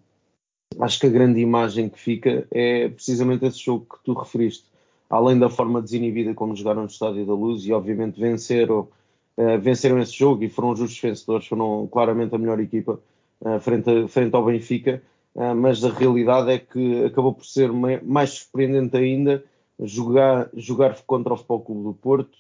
acho 0.81 1.01
que 1.01 1.07
a 1.07 1.11
grande 1.11 1.41
imagem 1.41 1.89
que 1.89 1.99
fica 1.99 2.47
é 2.51 2.89
precisamente 2.89 3.45
esse 3.45 3.59
jogo 3.59 3.87
que 3.91 4.05
tu 4.05 4.13
referiste. 4.13 4.65
Além 5.11 5.39
da 5.39 5.49
forma 5.49 5.81
desinibida 5.81 6.35
como 6.35 6.55
jogaram 6.55 6.83
no 6.83 6.89
Estádio 6.89 7.27
da 7.27 7.33
Luz 7.33 7.65
e 7.65 7.73
obviamente 7.73 8.21
venceram, 8.21 8.89
uh, 9.37 9.59
venceram 9.61 9.99
esse 9.99 10.13
jogo 10.13 10.45
e 10.45 10.49
foram 10.49 10.77
justos 10.77 11.01
vencedores, 11.01 11.47
foram 11.47 11.89
claramente 11.91 12.35
a 12.35 12.39
melhor 12.39 12.61
equipa 12.61 13.01
uh, 13.41 13.61
frente, 13.61 13.91
a, 13.91 14.09
frente 14.09 14.35
ao 14.35 14.45
Benfica, 14.45 15.03
uh, 15.35 15.55
mas 15.55 15.83
a 15.83 15.91
realidade 15.91 16.51
é 16.51 16.59
que 16.59 17.05
acabou 17.05 17.33
por 17.33 17.47
ser 17.47 17.73
mais 17.73 18.31
surpreendente 18.31 18.97
ainda 18.97 19.43
jogar, 19.81 20.51
jogar 20.55 21.01
contra 21.07 21.33
o 21.33 21.37
Futebol 21.37 21.61
Clube 21.61 21.83
do 21.85 21.95
Porto 21.95 22.37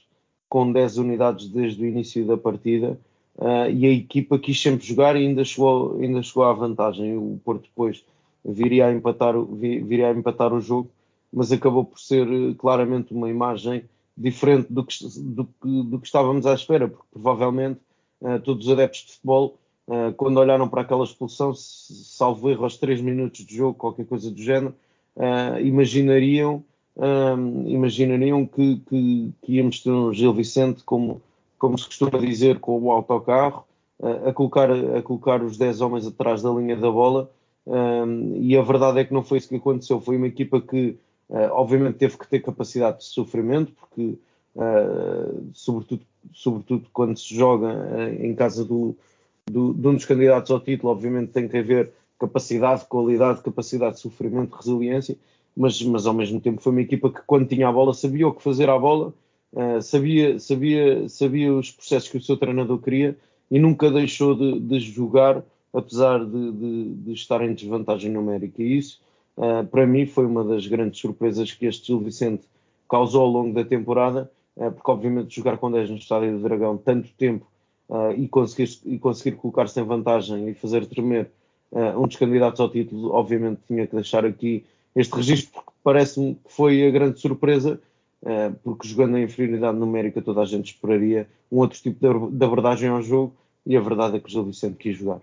com 0.48 0.70
10 0.70 0.98
unidades 0.98 1.48
desde 1.48 1.82
o 1.82 1.86
início 1.86 2.26
da 2.26 2.36
partida 2.36 2.98
e 3.70 3.86
a 3.86 3.90
equipa 3.90 4.38
quis 4.38 4.60
sempre 4.60 4.84
jogar 4.84 5.14
e 5.14 5.24
ainda 5.24 5.44
chegou, 5.44 5.98
ainda 6.00 6.22
chegou 6.22 6.42
à 6.42 6.52
vantagem. 6.52 7.16
O 7.16 7.38
Porto 7.44 7.64
depois 7.64 8.02
viria 8.44 8.86
a 8.86 8.92
empatar, 8.92 9.34
viria 9.40 10.08
a 10.08 10.12
empatar 10.12 10.52
o 10.52 10.60
jogo, 10.60 10.90
mas 11.32 11.52
acabou 11.52 11.84
por 11.84 11.98
ser 11.98 12.26
eh, 12.26 12.54
claramente 12.56 13.12
uma 13.12 13.28
imagem 13.28 13.84
diferente 14.16 14.72
do 14.72 14.84
que, 14.84 14.96
do 15.18 15.44
que, 15.44 15.82
do 15.84 15.98
que 16.00 16.06
estávamos 16.06 16.46
à 16.46 16.54
espera, 16.54 16.88
porque 16.88 17.06
provavelmente 17.12 17.78
uh, 18.20 18.40
todos 18.40 18.66
os 18.66 18.72
adeptos 18.72 19.02
de 19.02 19.12
futebol, 19.12 19.56
uh, 19.86 20.12
quando 20.14 20.38
olharam 20.38 20.68
para 20.68 20.82
aquela 20.82 21.04
expulsão, 21.04 21.52
salvo 21.54 22.50
erro 22.50 22.64
aos 22.64 22.76
3 22.78 23.00
minutos 23.00 23.46
de 23.46 23.56
jogo, 23.56 23.74
qualquer 23.74 24.06
coisa 24.06 24.30
do 24.30 24.40
género, 24.40 24.74
imaginariam, 25.64 26.62
imaginariam 27.66 28.46
que, 28.46 28.76
que, 28.88 29.32
que, 29.42 29.52
íamos 29.54 29.80
ter 29.80 29.90
um 29.90 30.12
Gil 30.12 30.32
Vicente, 30.32 30.84
como, 30.84 31.20
como 31.58 31.76
se 31.76 31.86
costuma 31.86 32.20
dizer, 32.20 32.60
com 32.60 32.80
o 32.80 32.92
autocarro, 32.92 33.64
a, 34.00 34.32
colocar, 34.32 34.70
a 34.70 35.02
colocar 35.02 35.42
os 35.42 35.58
10 35.58 35.80
homens 35.80 36.06
atrás 36.06 36.40
da 36.40 36.50
linha 36.50 36.76
da 36.76 36.88
bola 36.88 37.28
um, 37.68 38.36
e 38.40 38.56
a 38.56 38.62
verdade 38.62 39.00
é 39.00 39.04
que 39.04 39.12
não 39.12 39.22
foi 39.22 39.38
isso 39.38 39.48
que 39.48 39.56
aconteceu. 39.56 40.00
Foi 40.00 40.16
uma 40.16 40.26
equipa 40.26 40.58
que, 40.58 40.96
uh, 41.28 41.50
obviamente, 41.52 41.96
teve 41.98 42.16
que 42.16 42.26
ter 42.26 42.40
capacidade 42.40 42.98
de 42.98 43.04
sofrimento, 43.04 43.72
porque, 43.72 44.18
uh, 44.56 45.46
sobretudo, 45.52 46.02
sobretudo 46.32 46.86
quando 46.92 47.18
se 47.18 47.34
joga 47.34 47.66
uh, 47.66 48.24
em 48.24 48.34
casa 48.34 48.64
do, 48.64 48.96
do, 49.46 49.74
de 49.74 49.86
um 49.86 49.94
dos 49.94 50.06
candidatos 50.06 50.50
ao 50.50 50.60
título, 50.60 50.90
obviamente 50.90 51.30
tem 51.30 51.46
que 51.46 51.58
haver 51.58 51.92
capacidade, 52.18 52.86
qualidade, 52.86 53.42
capacidade 53.42 53.96
de 53.96 54.00
sofrimento, 54.00 54.56
resiliência. 54.56 55.16
mas, 55.54 55.80
mas 55.82 56.06
ao 56.06 56.14
mesmo 56.14 56.40
tempo 56.40 56.62
foi 56.62 56.72
uma 56.72 56.80
equipa 56.80 57.10
que 57.10 57.20
quando 57.26 57.46
tinha 57.46 57.68
a 57.68 57.72
bola 57.72 57.92
sabia 57.92 58.26
o 58.26 58.32
que 58.32 58.42
fazer 58.42 58.70
à 58.70 58.78
bola, 58.78 59.12
uh, 59.52 59.82
sabia, 59.82 60.38
sabia, 60.38 61.06
sabia 61.06 61.52
os 61.52 61.70
processos 61.70 62.08
que 62.08 62.16
o 62.16 62.22
seu 62.22 62.38
treinador 62.38 62.78
queria 62.78 63.14
e 63.50 63.58
nunca 63.58 63.90
deixou 63.90 64.34
de, 64.34 64.58
de 64.58 64.80
jogar 64.80 65.44
apesar 65.72 66.24
de, 66.24 66.52
de, 66.52 66.94
de, 66.94 67.12
estar 67.12 67.42
em 67.42 67.54
desvantagem 67.54 68.10
numérica. 68.10 68.62
E 68.62 68.78
isso, 68.78 69.00
uh, 69.36 69.66
para 69.66 69.86
mim, 69.86 70.06
foi 70.06 70.26
uma 70.26 70.44
das 70.44 70.66
grandes 70.66 71.00
surpresas 71.00 71.52
que 71.52 71.66
este 71.66 71.88
Gil 71.88 72.00
Vicente 72.00 72.44
causou 72.88 73.22
ao 73.22 73.28
longo 73.28 73.54
da 73.54 73.64
temporada, 73.64 74.30
uh, 74.56 74.72
porque 74.72 74.90
obviamente 74.90 75.34
jogar 75.34 75.58
com 75.58 75.70
10 75.70 75.90
no 75.90 75.96
Estádio 75.96 76.36
do 76.36 76.42
Dragão 76.42 76.76
tanto 76.76 77.08
tempo 77.16 77.46
uh, 77.88 78.12
e, 78.16 78.28
conseguir, 78.28 78.70
e 78.86 78.98
conseguir 78.98 79.36
colocar-se 79.36 79.80
em 79.80 79.84
vantagem 79.84 80.48
e 80.48 80.54
fazer 80.54 80.86
tremer 80.86 81.30
um 81.70 82.06
dos 82.06 82.16
candidatos 82.16 82.58
ao 82.60 82.70
título, 82.70 83.12
obviamente 83.12 83.60
tinha 83.68 83.86
que 83.86 83.94
deixar 83.94 84.24
aqui 84.24 84.64
este 84.96 85.14
registro, 85.14 85.52
porque 85.52 85.70
parece-me 85.84 86.34
que 86.36 86.50
foi 86.50 86.86
a 86.86 86.90
grande 86.90 87.20
surpresa, 87.20 87.78
porque 88.64 88.88
jogando 88.88 89.18
em 89.18 89.24
inferioridade 89.24 89.76
numérica 89.76 90.22
toda 90.22 90.40
a 90.40 90.46
gente 90.46 90.72
esperaria 90.72 91.28
um 91.52 91.58
outro 91.58 91.78
tipo 91.78 92.30
de 92.30 92.42
abordagem 92.42 92.88
ao 92.88 93.02
jogo, 93.02 93.34
e 93.66 93.76
a 93.76 93.80
verdade 93.82 94.16
é 94.16 94.18
que 94.18 94.28
o 94.28 94.30
Gil 94.30 94.44
Vicente 94.44 94.76
quis 94.78 94.96
jogar. 94.96 95.20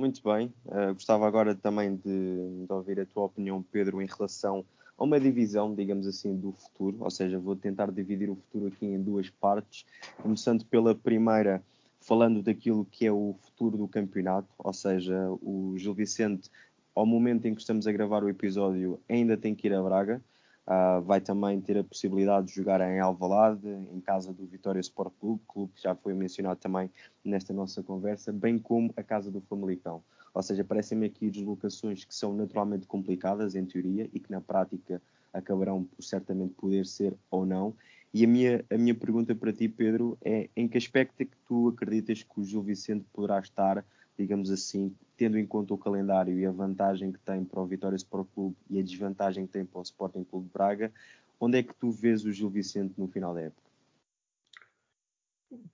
Muito 0.00 0.22
bem. 0.22 0.50
Uh, 0.64 0.94
gostava 0.94 1.28
agora 1.28 1.54
também 1.54 1.94
de, 1.94 2.64
de, 2.66 2.72
ouvir 2.72 2.98
a 3.00 3.04
tua 3.04 3.24
opinião, 3.24 3.62
Pedro, 3.62 4.00
em 4.00 4.06
relação 4.06 4.64
a 4.96 5.04
uma 5.04 5.20
divisão, 5.20 5.74
digamos 5.74 6.06
assim, 6.06 6.34
do 6.34 6.52
futuro. 6.52 6.96
Ou 7.00 7.10
seja, 7.10 7.38
vou 7.38 7.54
tentar 7.54 7.90
dividir 7.92 8.30
o 8.30 8.34
futuro 8.34 8.68
aqui 8.68 8.86
em 8.86 9.02
duas 9.02 9.28
partes. 9.28 9.84
Começando 10.22 10.64
pela 10.64 10.94
primeira, 10.94 11.62
falando 12.00 12.42
daquilo 12.42 12.86
que 12.86 13.04
é 13.04 13.12
o 13.12 13.36
futuro 13.42 13.76
do 13.76 13.86
campeonato. 13.86 14.48
Ou 14.56 14.72
seja, 14.72 15.14
o 15.42 15.74
Gil 15.76 15.92
Vicente, 15.92 16.50
ao 16.94 17.04
momento 17.04 17.44
em 17.44 17.54
que 17.54 17.60
estamos 17.60 17.86
a 17.86 17.92
gravar 17.92 18.24
o 18.24 18.30
episódio, 18.30 18.98
ainda 19.06 19.36
tem 19.36 19.54
que 19.54 19.66
ir 19.66 19.74
a 19.74 19.82
Braga. 19.82 20.22
Uh, 20.66 21.02
vai 21.02 21.20
também 21.20 21.60
ter 21.60 21.78
a 21.78 21.82
possibilidade 21.82 22.46
de 22.46 22.54
jogar 22.54 22.80
em 22.80 23.00
Alvalade, 23.00 23.66
em 23.68 24.00
casa 24.00 24.32
do 24.32 24.46
Vitória 24.46 24.78
Sport 24.78 25.12
Clube, 25.18 25.42
clube 25.48 25.72
que 25.74 25.82
já 25.82 25.94
foi 25.96 26.14
mencionado 26.14 26.60
também 26.60 26.90
nesta 27.24 27.52
nossa 27.52 27.82
conversa, 27.82 28.32
bem 28.32 28.58
como 28.58 28.92
a 28.96 29.02
casa 29.02 29.30
do 29.30 29.40
Famalicão. 29.40 30.02
Ou 30.32 30.42
seja, 30.42 30.62
parecem-me 30.62 31.06
aqui 31.06 31.28
deslocações 31.28 32.04
que 32.04 32.14
são 32.14 32.34
naturalmente 32.34 32.86
complicadas 32.86 33.54
em 33.56 33.64
teoria 33.64 34.08
e 34.12 34.20
que 34.20 34.30
na 34.30 34.40
prática 34.40 35.02
acabarão 35.32 35.84
por 35.84 36.02
certamente 36.02 36.54
poder 36.54 36.86
ser 36.86 37.16
ou 37.30 37.44
não. 37.44 37.74
E 38.12 38.24
a 38.24 38.28
minha, 38.28 38.64
a 38.70 38.76
minha 38.76 38.94
pergunta 38.94 39.34
para 39.34 39.52
ti, 39.52 39.68
Pedro, 39.68 40.18
é 40.24 40.48
em 40.56 40.68
que 40.68 40.76
aspecto 40.76 41.20
é 41.20 41.24
que 41.24 41.36
tu 41.46 41.68
acreditas 41.68 42.22
que 42.22 42.40
o 42.40 42.44
Gil 42.44 42.62
Vicente 42.62 43.04
poderá 43.12 43.38
estar 43.38 43.84
digamos 44.20 44.50
assim, 44.50 44.94
tendo 45.16 45.38
em 45.38 45.46
conta 45.46 45.72
o 45.72 45.78
calendário 45.78 46.38
e 46.38 46.44
a 46.44 46.50
vantagem 46.50 47.10
que 47.10 47.18
tem 47.20 47.42
para 47.42 47.60
o 47.60 47.66
Vitória 47.66 47.96
Sport 47.96 48.28
Clube 48.34 48.56
e 48.68 48.78
a 48.78 48.82
desvantagem 48.82 49.46
que 49.46 49.52
tem 49.52 49.64
para 49.64 49.78
o 49.78 49.82
Sporting 49.82 50.24
Clube 50.24 50.46
de 50.46 50.52
Braga, 50.52 50.92
onde 51.40 51.58
é 51.58 51.62
que 51.62 51.74
tu 51.74 51.90
vês 51.90 52.22
o 52.26 52.32
Gil 52.32 52.50
Vicente 52.50 52.92
no 52.98 53.08
final 53.08 53.32
da 53.32 53.40
época? 53.40 53.70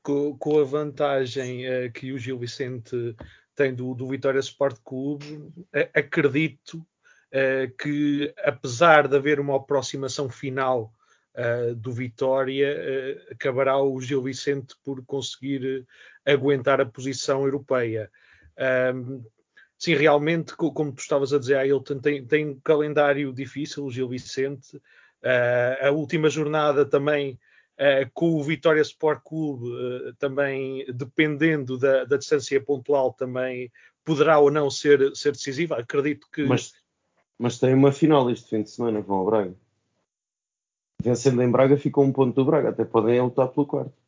Com, 0.01 0.39
com 0.39 0.61
a 0.61 0.65
vantagem 0.65 1.67
uh, 1.67 1.91
que 1.93 2.13
o 2.13 2.19
Gil 2.19 2.39
Vicente 2.39 3.17
tem 3.57 3.75
do, 3.75 3.95
do 3.95 4.07
Vitória 4.07 4.39
Sport 4.39 4.79
Clube, 4.85 5.27
uh, 5.27 5.91
acredito 5.93 6.75
uh, 6.75 7.77
que, 7.77 8.33
apesar 8.45 9.09
de 9.09 9.17
haver 9.17 9.41
uma 9.41 9.57
aproximação 9.57 10.29
final 10.29 10.93
do 11.77 11.93
Vitória, 11.93 12.67
acabará 13.31 13.79
o 13.79 14.01
Gil 14.01 14.23
Vicente 14.23 14.75
por 14.83 15.05
conseguir 15.05 15.87
aguentar 16.25 16.81
a 16.81 16.87
posição 16.87 17.43
europeia. 17.43 18.11
Um, 18.59 19.25
sim, 19.79 19.95
realmente, 19.95 20.55
como 20.57 20.93
tu 20.93 21.01
estavas 21.01 21.33
a 21.33 21.39
dizer, 21.39 21.57
Ailton 21.57 21.99
tem, 21.99 22.25
tem 22.27 22.47
um 22.51 22.61
calendário 22.61 23.33
difícil, 23.33 23.85
o 23.85 23.91
Gil 23.91 24.09
Vicente. 24.09 24.77
Uh, 24.77 25.87
a 25.87 25.91
última 25.91 26.29
jornada 26.29 26.85
também 26.85 27.39
uh, 27.79 28.11
com 28.15 28.35
o 28.35 28.43
Vitória 28.43 28.81
Sport 28.81 29.23
Clube, 29.25 29.69
uh, 29.69 30.15
também 30.19 30.85
dependendo 30.93 31.79
da, 31.79 32.05
da, 32.05 32.17
distância 32.17 32.61
pontual, 32.61 33.13
também 33.13 33.71
poderá 34.05 34.39
ou 34.39 34.51
não 34.51 34.71
ser, 34.71 35.15
ser 35.17 35.33
decisiva. 35.33 35.79
Acredito 35.79 36.29
que. 36.33 36.45
Mas, 36.45 36.73
mas 37.39 37.59
tem 37.59 37.75
uma 37.75 37.93
final 37.93 38.31
este 38.31 38.49
fim 38.49 38.63
de 38.63 38.71
semana 38.71 39.03
com 39.03 39.15
o 39.15 39.25
Braga. 39.25 39.55
Vencendo 41.03 41.43
em 41.43 41.51
Braga, 41.51 41.77
ficou 41.77 42.05
um 42.05 42.13
ponto 42.13 42.35
do 42.35 42.45
Braga, 42.45 42.71
até 42.71 42.85
podem 42.85 43.21
lutar 43.21 43.49
pelo 43.49 43.67
quarto 43.67 44.06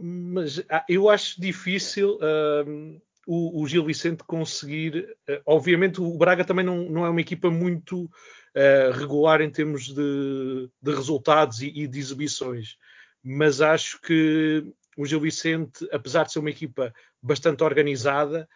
mas 0.00 0.62
ah, 0.68 0.84
eu 0.88 1.08
acho 1.08 1.40
difícil 1.40 2.16
uh, 2.16 3.00
o, 3.26 3.62
o, 3.62 3.66
Gil 3.66 3.84
Vicente 3.84 4.22
conseguir. 4.24 5.16
Uh, 5.28 5.40
obviamente, 5.46 6.00
o 6.00 6.16
Braga 6.16 6.44
também 6.44 6.64
não, 6.64 6.88
não 6.88 7.06
é 7.06 7.10
uma 7.10 7.20
equipa 7.20 7.50
muito 7.50 8.04
uh, 8.04 8.92
regular 8.92 9.40
em 9.40 9.50
termos 9.50 9.86
de, 9.86 10.70
de 10.82 10.94
resultados 10.94 11.60
e, 11.62 11.68
e, 11.68 11.86
de 11.86 11.98
exibições, 11.98 12.76
mas 13.22 13.60
acho 13.60 14.00
que 14.00 14.64
o 14.96 15.06
Gil 15.06 15.20
Vicente, 15.20 15.86
apesar 15.92 16.24
de 16.24 16.32
ser 16.32 16.38
uma 16.38 16.50
equipa 16.50 16.92
bastante 17.22 17.62
organizada, 17.62 18.48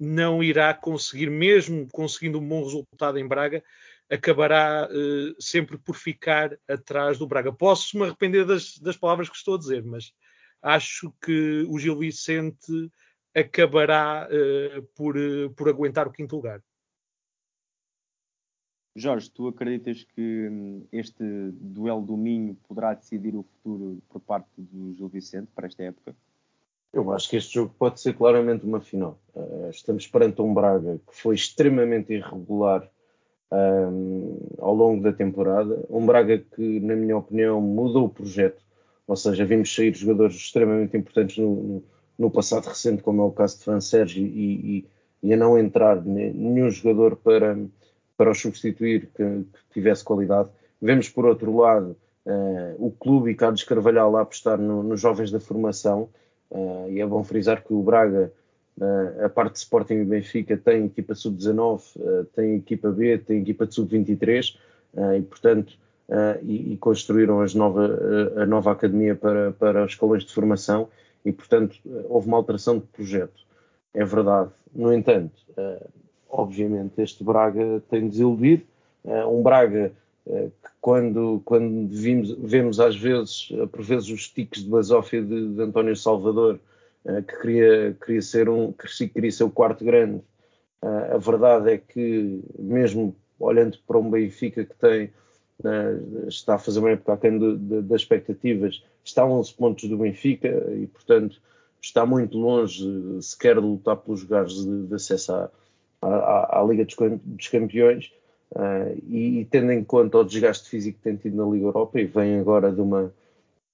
não 0.00 0.42
irá 0.42 0.72
conseguir, 0.72 1.28
mesmo 1.28 1.86
conseguindo 1.92 2.38
um 2.38 2.48
bom 2.48 2.64
resultado 2.64 3.18
em 3.18 3.28
Braga, 3.28 3.62
acabará 4.12 4.86
uh, 4.90 5.42
sempre 5.42 5.78
por 5.78 5.96
ficar 5.96 6.58
atrás 6.68 7.18
do 7.18 7.26
Braga. 7.26 7.50
Posso 7.50 7.96
me 7.96 8.04
arrepender 8.04 8.44
das, 8.44 8.76
das, 8.78 8.96
palavras 8.96 9.30
que 9.30 9.36
estou 9.36 9.54
a 9.54 9.58
dizer, 9.58 9.82
mas 9.82 10.12
acho 10.60 11.10
que 11.24 11.64
o 11.66 11.78
Gil 11.78 11.96
Vicente 11.96 12.90
acabará 13.34 14.28
uh, 14.28 14.82
por, 14.94 15.16
uh, 15.16 15.50
por 15.54 15.66
aguentar 15.70 16.06
o 16.06 16.12
quinto 16.12 16.36
lugar. 16.36 16.62
Jorge, 18.94 19.30
tu 19.30 19.48
acreditas 19.48 20.04
que 20.04 20.48
hum, 20.50 20.86
este 20.92 21.24
duelo 21.52 22.02
do 22.02 22.14
Minho 22.14 22.54
poderá 22.68 22.92
decidir 22.92 23.34
o 23.34 23.42
futuro 23.42 24.02
por 24.10 24.20
parte 24.20 24.50
do 24.58 24.94
Gil 24.94 25.08
Vicente 25.08 25.50
para 25.54 25.66
esta 25.66 25.84
época? 25.84 26.14
Eu 26.92 27.10
acho 27.10 27.30
que 27.30 27.38
este 27.38 27.54
jogo 27.54 27.74
pode 27.78 27.98
ser 28.02 28.12
claramente 28.12 28.66
uma 28.66 28.82
final. 28.82 29.18
estamos 29.70 30.06
perante 30.06 30.42
um 30.42 30.52
Braga 30.52 31.00
que 31.08 31.16
foi 31.16 31.34
extremamente 31.34 32.12
irregular 32.12 32.86
um, 33.52 34.38
ao 34.58 34.74
longo 34.74 35.02
da 35.02 35.12
temporada. 35.12 35.84
Um 35.90 36.06
Braga 36.06 36.38
que, 36.38 36.80
na 36.80 36.96
minha 36.96 37.16
opinião, 37.16 37.60
mudou 37.60 38.06
o 38.06 38.08
projeto, 38.08 38.62
ou 39.06 39.16
seja, 39.16 39.44
vimos 39.44 39.74
sair 39.74 39.94
jogadores 39.94 40.36
extremamente 40.36 40.96
importantes 40.96 41.36
no, 41.36 41.82
no, 42.18 42.30
passado 42.30 42.66
recente, 42.66 43.02
como 43.02 43.22
é 43.22 43.24
o 43.24 43.30
caso 43.30 43.58
de 43.58 43.64
Fran 43.64 43.80
Sérgio, 43.80 44.24
e, 44.24 44.86
e, 45.22 45.28
e, 45.28 45.34
a 45.34 45.36
não 45.36 45.58
entrar 45.58 46.02
nenhum 46.02 46.70
jogador 46.70 47.16
para, 47.16 47.58
para 48.16 48.30
o 48.30 48.34
substituir 48.34 49.10
que, 49.14 49.24
que 49.24 49.74
tivesse 49.74 50.02
qualidade. 50.02 50.48
Vemos, 50.80 51.08
por 51.08 51.26
outro 51.26 51.54
lado, 51.56 51.96
uh, 52.26 52.74
o 52.78 52.90
clube 52.90 53.30
e 53.30 53.34
Carlos 53.34 53.64
Carvalhal 53.64 54.16
a 54.16 54.22
apostar 54.22 54.58
no, 54.58 54.82
nos 54.82 55.00
jovens 55.00 55.30
da 55.30 55.38
formação, 55.38 56.08
uh, 56.50 56.88
e 56.88 57.00
é 57.00 57.06
bom 57.06 57.22
frisar 57.22 57.62
que 57.62 57.74
o 57.74 57.82
Braga 57.82 58.32
Uh, 58.78 59.26
a 59.26 59.28
parte 59.28 59.52
de 59.52 59.58
Sporting 59.58 59.94
e 59.94 60.04
Benfica 60.04 60.56
tem 60.56 60.86
equipa 60.86 61.14
sub-19, 61.14 61.82
uh, 61.96 62.24
tem 62.34 62.56
equipa 62.56 62.90
B, 62.90 63.18
tem 63.18 63.42
equipa 63.42 63.66
de 63.66 63.74
sub-23 63.74 64.56
uh, 64.94 65.14
e, 65.14 65.22
portanto, 65.22 65.78
e, 66.42 66.72
e, 66.72 66.76
construíram 66.76 67.42
nova, 67.54 67.98
a 68.36 68.44
nova 68.44 68.72
academia 68.72 69.14
para, 69.14 69.52
para 69.52 69.84
os 69.84 69.92
escalões 69.92 70.24
de 70.24 70.32
formação 70.32 70.88
e, 71.24 71.32
portanto, 71.32 71.78
houve 72.08 72.26
uma 72.26 72.36
alteração 72.36 72.78
de 72.78 72.84
projeto. 72.86 73.40
É 73.94 74.04
verdade. 74.04 74.50
No 74.74 74.92
entanto, 74.92 75.32
obviamente, 76.28 77.00
este 77.00 77.24
Braga 77.24 77.82
tem 77.88 78.08
desiludido. 78.08 78.62
um 79.30 79.42
Braga 79.42 79.92
que, 80.26 80.70
quando, 80.82 81.40
quando 81.46 81.88
vimos, 81.88 82.32
vemos 82.32 82.78
às 82.78 82.94
vezes, 82.94 83.50
por 83.70 83.82
vezes, 83.82 84.10
os 84.10 84.28
tiques 84.28 84.64
de 84.64 84.68
basófia 84.68 85.22
de, 85.22 85.54
de 85.54 85.62
António 85.62 85.96
Salvador 85.96 86.58
eh, 86.58 86.71
que 87.26 87.40
queria, 87.40 87.96
queria, 88.04 88.22
ser 88.22 88.48
um, 88.48 88.72
que 88.72 89.08
queria 89.08 89.32
ser 89.32 89.44
o 89.44 89.50
quarto 89.50 89.84
grande. 89.84 90.22
Uh, 90.82 91.14
a 91.14 91.18
verdade 91.18 91.72
é 91.72 91.78
que, 91.78 92.40
mesmo 92.58 93.14
olhando 93.38 93.78
para 93.86 93.98
um 93.98 94.10
Benfica 94.10 94.64
que 94.64 94.74
tem, 94.76 95.06
uh, 95.64 96.28
está 96.28 96.54
a 96.54 96.58
fazer 96.58 96.78
uma 96.78 96.90
época 96.90 97.12
aquém 97.12 97.38
das 97.82 98.02
expectativas, 98.02 98.84
está 99.04 99.22
a 99.22 99.26
11 99.26 99.54
pontos 99.54 99.88
do 99.88 99.98
Benfica 99.98 100.48
e, 100.74 100.86
portanto, 100.86 101.40
está 101.80 102.06
muito 102.06 102.38
longe 102.38 102.84
sequer 103.20 103.56
de 103.56 103.66
lutar 103.66 103.96
pelos 103.96 104.22
lugares 104.22 104.64
de, 104.64 104.86
de 104.86 104.94
acesso 104.94 105.32
à, 105.32 105.50
à, 106.00 106.60
à, 106.60 106.64
Liga 106.64 106.84
dos, 106.84 107.48
Campeões. 107.48 108.12
Uh, 108.52 109.00
e, 109.08 109.40
e, 109.40 109.44
tendo 109.46 109.72
em 109.72 109.82
conta 109.82 110.18
o 110.18 110.24
desgaste 110.24 110.68
físico 110.68 110.98
que 110.98 111.04
tem 111.04 111.16
tido 111.16 111.36
na 111.36 111.50
Liga 111.50 111.66
Europa 111.66 111.98
e 111.98 112.04
vem 112.04 112.38
agora 112.38 112.70
de 112.70 112.82
uma, 112.82 113.12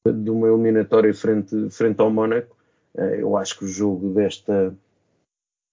de 0.06 0.30
uma 0.30 0.46
eliminatória 0.46 1.12
frente, 1.12 1.68
frente 1.70 2.00
ao 2.00 2.10
Mónaco, 2.10 2.56
eh, 2.56 2.57
eu 2.94 3.36
acho 3.36 3.58
que 3.58 3.64
o 3.64 3.68
jogo 3.68 4.10
desta, 4.10 4.74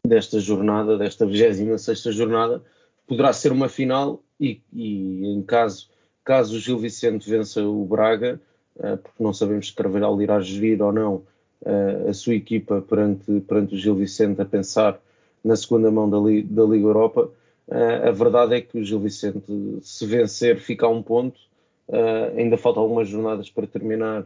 desta 0.05 0.39
jornada, 0.39 0.97
desta 0.97 1.25
26 1.25 2.01
jornada, 2.15 2.61
poderá 3.07 3.33
ser 3.33 3.51
uma 3.51 3.69
final 3.69 4.23
e, 4.39 4.61
e, 4.73 5.27
em 5.27 5.41
caso, 5.41 5.89
caso 6.23 6.55
o 6.55 6.59
Gil 6.59 6.77
Vicente 6.77 7.29
vença 7.29 7.63
o 7.63 7.85
Braga, 7.85 8.39
eh, 8.79 8.95
porque 8.97 9.23
não 9.23 9.33
sabemos 9.33 9.67
se 9.67 9.73
Carvalhal 9.73 10.21
irá 10.21 10.39
gerir 10.39 10.81
ou 10.81 10.91
não 10.91 11.23
eh, 11.65 12.09
a 12.09 12.13
sua 12.13 12.35
equipa 12.35 12.81
perante, 12.81 13.39
perante 13.41 13.75
o 13.75 13.77
Gil 13.77 13.95
Vicente 13.95 14.41
a 14.41 14.45
pensar 14.45 14.99
na 15.43 15.55
segunda 15.55 15.91
mão 15.91 16.09
da, 16.09 16.17
da 16.17 16.63
Liga 16.63 16.87
Europa. 16.87 17.29
A 17.67 18.11
verdade 18.11 18.53
é 18.53 18.61
que 18.61 18.77
o 18.77 18.83
Gil 18.83 18.99
Vicente, 18.99 19.51
se 19.81 20.05
vencer, 20.05 20.59
fica 20.59 20.85
a 20.85 20.89
um 20.89 21.01
ponto. 21.01 21.39
Ainda 22.37 22.57
faltam 22.57 22.83
algumas 22.83 23.09
jornadas 23.09 23.49
para 23.49 23.65
terminar, 23.65 24.23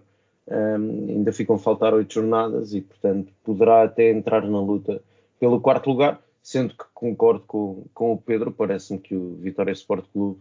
um, 0.50 1.10
ainda 1.10 1.32
ficam 1.32 1.56
a 1.56 1.60
faltar 1.60 1.94
oito 1.94 2.14
jornadas 2.14 2.74
e, 2.74 2.82
portanto, 2.82 3.32
poderá 3.44 3.84
até 3.84 4.10
entrar 4.10 4.42
na 4.42 4.60
luta 4.60 5.02
pelo 5.40 5.62
quarto 5.62 5.90
lugar, 5.90 6.22
sendo 6.42 6.74
que 6.74 6.84
concordo 6.94 7.44
com, 7.46 7.86
com 7.94 8.14
o 8.14 8.18
Pedro, 8.18 8.52
parece-me 8.52 9.00
que 9.00 9.16
o 9.16 9.36
Vitória 9.36 9.72
Sport 9.72 10.06
Clube 10.12 10.40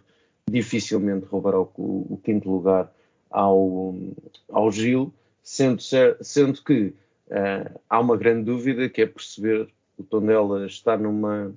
dificilmente 0.50 1.26
roubará 1.26 1.60
o, 1.60 1.68
o 1.76 2.20
quinto 2.24 2.50
lugar 2.50 2.90
ao, 3.30 3.94
ao 4.50 4.72
Gil, 4.72 5.12
sendo, 5.42 5.80
sendo 6.20 6.62
que 6.64 6.94
uh, 7.28 7.78
há 7.88 8.00
uma 8.00 8.16
grande 8.16 8.44
dúvida 8.44 8.88
que 8.88 9.02
é 9.02 9.06
perceber 9.06 9.68
o 9.98 10.02
Tondela 10.02 10.64
está 10.64 10.96
numa, 10.96 11.52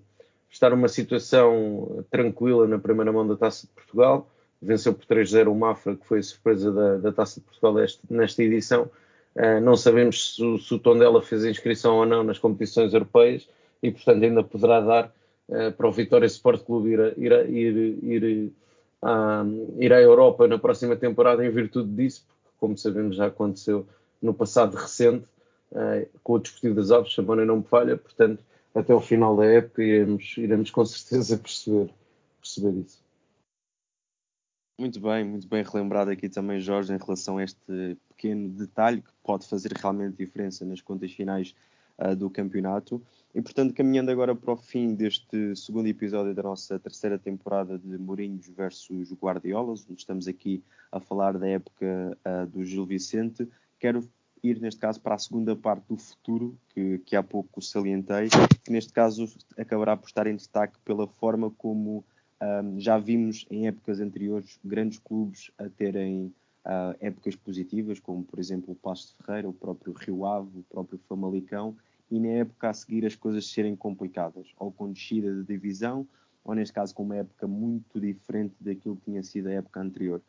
está 0.50 0.70
numa 0.70 0.88
situação 0.90 2.04
tranquila 2.10 2.68
na 2.68 2.80
primeira 2.80 3.12
mão 3.12 3.26
da 3.26 3.38
Taça 3.38 3.68
de 3.68 3.74
Portugal, 3.74 4.28
venceu 4.62 4.94
por 4.94 5.06
3-0 5.06 5.52
o 5.52 5.56
Mafra, 5.56 5.96
que 5.96 6.06
foi 6.06 6.20
a 6.20 6.24
surpresa 6.24 6.72
da, 6.72 6.98
da 6.98 7.12
Taça 7.12 7.40
de 7.40 7.46
Portugal 7.46 7.80
este, 7.80 8.02
nesta 8.10 8.44
edição. 8.44 8.90
Uh, 9.36 9.62
não 9.62 9.76
sabemos 9.76 10.36
se, 10.36 10.60
se, 10.60 10.74
o 10.74 10.80
Tondela 10.80 11.22
fez 11.22 11.46
inscrição 11.46 11.96
ou 11.96 12.06
não 12.06 12.24
nas 12.24 12.38
competições 12.38 12.94
europeias 12.94 13.48
e, 13.82 13.90
portanto, 13.90 14.24
ainda 14.24 14.44
poderá 14.44 14.82
dar 14.82 15.14
uh, 15.50 15.72
para 15.72 15.88
o 15.88 15.92
Vitória 15.92 16.26
Sport 16.26 16.64
Clube 16.64 16.90
ir, 16.90 17.14
ir, 17.18 17.32
ir, 17.50 18.04
ir 18.04 18.52
um, 19.02 19.76
ir 19.80 19.94
à 19.94 20.02
Europa 20.02 20.48
na 20.48 20.60
próxima 20.60 20.96
temporada 20.96 21.46
em 21.46 21.50
virtude 21.50 21.90
disso, 21.92 22.24
porque, 22.28 22.58
como 22.60 22.78
sabemos, 22.78 23.16
já 23.16 23.28
aconteceu 23.28 23.88
no 24.22 24.34
passado 24.34 24.76
recente, 24.76 25.26
uh, 25.72 26.08
com 26.24 26.34
o 26.34 26.40
Desportivo 26.40 26.76
das 26.76 26.92
Aves, 26.92 27.14
se 27.14 27.22
a 27.22 27.24
não 27.24 27.58
me 27.58 27.64
falha, 27.64 27.98
portanto, 27.98 28.44
até 28.76 28.94
o 28.94 29.02
final 29.02 29.36
da 29.36 29.46
época 29.46 29.84
iremos, 29.84 30.36
iremos 30.38 30.70
com 30.70 30.86
certeza 30.86 31.38
perceber, 31.38 31.90
perceber 32.40 32.80
isso. 32.80 33.02
Muito 34.82 35.00
bem, 35.00 35.24
muito 35.24 35.48
bem 35.48 35.64
relembrado 35.64 36.10
aqui 36.10 36.28
também, 36.28 36.60
Jorge, 36.60 36.92
em 36.92 36.98
relação 36.98 37.38
a 37.38 37.44
este 37.44 37.96
pequeno 38.10 38.50
detalhe 38.50 39.04
que 39.04 39.12
pode 39.24 39.48
fazer 39.48 39.72
realmente 39.74 40.18
diferença 40.18 40.66
nas 40.66 40.82
contas 40.82 41.12
finais 41.12 41.54
uh, 42.00 42.16
do 42.16 42.32
campeonato. 42.32 43.00
E 43.32 43.40
portanto, 43.44 43.76
caminhando 43.76 44.10
agora 44.10 44.34
para 44.34 44.54
o 44.54 44.58
fim 44.58 44.96
deste 44.96 45.56
segundo 45.56 45.86
episódio 45.86 46.34
da 46.34 46.42
nossa 46.42 46.80
terceira 46.80 47.20
temporada 47.20 47.78
de 47.78 47.96
Mourinhos 47.96 48.48
versus 48.48 49.14
Guardiolas, 49.14 49.86
onde 49.88 50.00
estamos 50.00 50.28
aqui 50.28 50.64
a 50.92 51.00
falar 51.00 51.38
da 51.38 51.48
época 51.48 52.18
uh, 52.26 52.48
do 52.48 52.66
Gil 52.66 52.88
Vicente, 52.88 53.48
quero 53.80 54.10
ir 54.44 54.60
neste 54.60 54.82
caso 54.82 55.00
para 55.00 55.14
a 55.14 55.20
segunda 55.20 55.56
parte 55.56 55.84
do 55.90 55.98
futuro, 55.98 56.58
que, 56.70 56.98
que 57.06 57.16
há 57.16 57.22
pouco 57.22 57.62
salientei, 57.62 58.30
que 58.64 58.72
neste 58.72 58.92
caso 58.92 59.32
acabará 59.56 59.96
por 59.96 60.08
estar 60.08 60.26
em 60.26 60.36
destaque 60.36 60.80
pela 60.84 61.06
forma 61.06 61.52
como 61.52 62.04
um, 62.42 62.80
já 62.80 62.98
vimos 62.98 63.46
em 63.50 63.68
épocas 63.68 64.00
anteriores 64.00 64.60
grandes 64.64 64.98
clubes 65.00 65.52
a 65.58 65.70
terem 65.70 66.34
uh, 66.66 66.96
épocas 67.00 67.36
positivas, 67.36 68.00
como 68.00 68.24
por 68.24 68.40
exemplo 68.40 68.74
o 68.74 68.76
Pasto 68.76 69.16
de 69.16 69.24
Ferreira, 69.24 69.50
o 69.50 69.54
próprio 69.54 69.94
Rio 69.94 70.26
Ave, 70.26 70.60
o 70.60 70.64
próprio 70.64 71.00
Famalicão, 71.08 71.76
e 72.10 72.20
na 72.20 72.30
época 72.30 72.70
a 72.70 72.74
seguir 72.74 73.06
as 73.06 73.16
coisas 73.16 73.46
serem 73.48 73.76
complicadas, 73.76 74.48
ou 74.58 74.72
com 74.72 74.92
descida 74.92 75.34
de 75.34 75.44
divisão, 75.44 76.08
ou 76.44 76.56
neste 76.56 76.74
caso 76.74 76.94
com 76.94 77.04
uma 77.04 77.18
época 77.18 77.48
muito 77.48 78.00
diferente 78.00 78.56
daquilo 78.60 78.98
que 78.98 79.06
tinha 79.06 79.24
sido 79.24 79.48
a 79.48 79.54
época 79.54 79.80
anterior. 79.80 80.22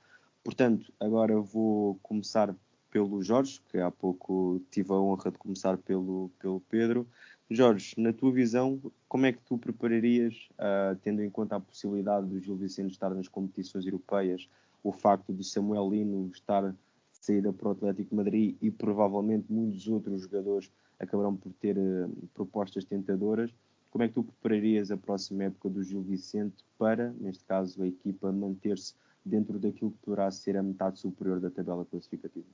Portanto, 0.45 0.93
agora 1.01 1.41
vou 1.41 1.99
começar 2.03 2.55
pelo 2.91 3.23
Jorge, 3.23 3.61
que 3.71 3.79
há 3.79 3.91
pouco 3.91 4.61
tive 4.71 4.93
a 4.93 4.97
honra 4.97 5.31
de 5.31 5.39
começar 5.39 5.79
pelo, 5.79 6.31
pelo 6.39 6.61
Pedro. 6.69 7.09
Jorge, 7.51 7.95
na 7.99 8.13
tua 8.13 8.33
visão, 8.33 8.81
como 9.09 9.27
é 9.27 9.33
que 9.33 9.43
tu 9.43 9.59
prepararias, 9.59 10.49
uh, 10.53 10.97
tendo 11.03 11.23
em 11.23 11.29
conta 11.29 11.57
a 11.57 11.61
possibilidade 11.61 12.27
do 12.27 12.41
Gil 12.41 12.57
Vicente 12.57 12.93
estar 12.93 13.11
nas 13.11 13.29
competições 13.29 13.85
europeias, 13.85 14.49
o 14.83 14.91
facto 14.91 15.33
de 15.33 15.45
Samuel 15.45 15.91
Lino 15.91 16.31
estar 16.33 16.75
saída 17.13 17.53
para 17.53 17.69
o 17.69 17.71
Atlético 17.73 18.17
Madrid 18.17 18.57
e 18.61 18.71
provavelmente 18.71 19.53
muitos 19.53 19.87
outros 19.87 20.23
jogadores 20.23 20.73
acabarão 20.99 21.37
por 21.37 21.53
ter 21.53 21.77
uh, 21.77 22.11
propostas 22.33 22.85
tentadoras. 22.85 23.53
Como 23.91 24.03
é 24.03 24.09
que 24.09 24.15
tu 24.15 24.25
prepararias 24.25 24.91
a 24.91 24.97
próxima 24.97 25.45
época 25.45 25.69
do 25.69 25.83
Gil 25.83 26.01
Vicente 26.01 26.65
para, 26.79 27.13
neste 27.21 27.45
caso, 27.45 27.83
a 27.83 27.87
equipa 27.87 28.33
manter-se 28.33 28.95
dentro 29.25 29.59
daquilo 29.59 29.91
que 29.91 29.99
poderá 29.99 30.31
ser 30.31 30.57
a 30.57 30.63
metade 30.63 30.99
superior 30.99 31.39
da 31.39 31.51
tabela 31.51 31.85
classificativa? 31.85 32.47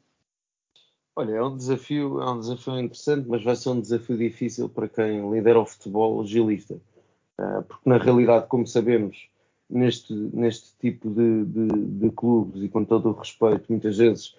Olha, 1.18 1.32
é 1.32 1.42
um 1.42 1.56
desafio, 1.56 2.20
é 2.20 2.30
um 2.30 2.38
desafio 2.38 2.78
interessante, 2.78 3.28
mas 3.28 3.42
vai 3.42 3.56
ser 3.56 3.70
um 3.70 3.80
desafio 3.80 4.16
difícil 4.16 4.68
para 4.68 4.88
quem 4.88 5.30
lidera 5.30 5.58
o 5.58 5.66
futebol 5.66 6.24
gilista. 6.24 6.74
Uh, 7.38 7.62
porque 7.62 7.88
na 7.88 7.98
realidade, 7.98 8.46
como 8.46 8.66
sabemos, 8.66 9.28
neste, 9.68 10.12
neste 10.12 10.72
tipo 10.80 11.10
de, 11.10 11.44
de, 11.44 11.66
de, 11.98 12.10
clubes 12.10 12.62
e 12.62 12.68
com 12.68 12.84
todo 12.84 13.08
o 13.08 13.12
respeito, 13.12 13.64
muitas 13.68 13.96
vezes 13.96 14.36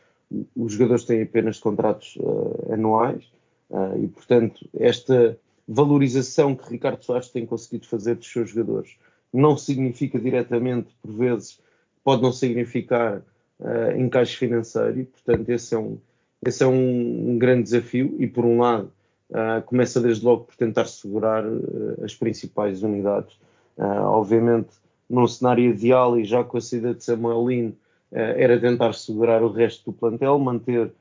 os 0.55 0.73
jogadores 0.73 1.03
têm 1.03 1.21
apenas 1.21 1.59
contratos 1.59 2.15
uh, 2.17 2.73
anuais 2.73 3.25
Uh, 3.69 4.03
e, 4.03 4.07
portanto, 4.07 4.67
esta 4.73 5.37
valorização 5.67 6.55
que 6.55 6.67
Ricardo 6.71 7.03
Soares 7.05 7.29
tem 7.29 7.45
conseguido 7.45 7.87
fazer 7.87 8.15
dos 8.15 8.31
seus 8.31 8.49
jogadores 8.49 8.97
não 9.31 9.55
significa 9.55 10.19
diretamente, 10.19 10.89
por 11.03 11.11
vezes, 11.11 11.59
pode 12.03 12.23
não 12.23 12.31
significar 12.31 13.21
uh, 13.59 13.95
encaixe 13.95 14.35
financeiro, 14.37 15.01
e, 15.01 15.03
portanto, 15.03 15.49
esse 15.49 15.75
é 15.75 15.77
um, 15.77 15.99
esse 16.45 16.63
é 16.63 16.67
um, 16.67 17.31
um 17.31 17.37
grande 17.37 17.63
desafio. 17.63 18.15
E, 18.19 18.27
por 18.27 18.45
um 18.45 18.59
lado, 18.59 18.91
uh, 19.29 19.61
começa 19.65 19.99
desde 19.99 20.25
logo 20.25 20.45
por 20.45 20.55
tentar 20.55 20.85
segurar 20.85 21.45
uh, 21.45 22.03
as 22.03 22.15
principais 22.15 22.83
unidades. 22.83 23.37
obviamente, 23.77 24.69
num 25.09 25.27
cenário 25.27 25.69
ideal, 25.71 26.19
e 26.19 26.23
já 26.23 26.43
com 26.43 26.57
a 26.57 26.61
saída 26.61 26.93
de 26.93 27.03
Samuel 27.03 27.47
Lino, 27.47 27.75
era 28.11 28.59
tentar 28.59 28.93
segurar 28.93 29.43
o 29.43 29.51
resto 29.51 29.91
do 29.91 29.97
plantel, 29.97 30.37
manter, 30.39 30.91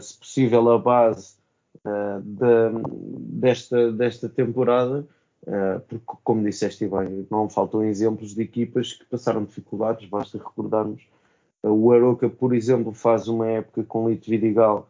se 0.00 0.18
possível, 0.18 0.70
a 0.72 0.78
base 0.78 1.34
uh, 1.84 2.20
de, 2.20 3.38
desta, 3.40 3.92
desta 3.92 4.28
temporada, 4.28 5.06
uh, 5.46 5.80
porque, 5.88 6.04
como 6.24 6.42
disseste 6.42 6.86
bem, 6.86 7.26
não 7.30 7.48
faltam 7.48 7.84
exemplos 7.84 8.34
de 8.34 8.42
equipas 8.42 8.92
que 8.92 9.04
passaram 9.06 9.44
dificuldades, 9.44 10.08
basta 10.08 10.38
recordarmos. 10.38 11.02
Uh, 11.62 11.68
o 11.70 11.92
Aroca, 11.92 12.28
por 12.28 12.54
exemplo, 12.54 12.92
faz 12.92 13.28
uma 13.28 13.46
época 13.46 13.84
com 13.84 14.08
Lito 14.08 14.30
Vidigal 14.30 14.88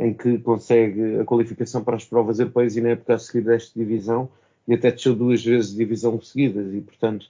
em 0.00 0.14
que 0.14 0.38
consegue 0.38 1.20
a 1.20 1.24
qualificação 1.24 1.84
para 1.84 1.96
as 1.96 2.04
provas 2.04 2.38
europeias 2.38 2.76
e 2.76 2.80
na 2.80 2.90
época 2.90 3.14
a 3.14 3.18
seguir 3.18 3.44
desta 3.44 3.78
divisão 3.78 4.26
e 4.66 4.72
até 4.72 4.90
desceu 4.90 5.14
duas 5.14 5.44
vezes 5.44 5.72
de 5.72 5.76
divisão 5.76 6.18
seguidas 6.18 6.72
e, 6.72 6.80
portanto, 6.80 7.26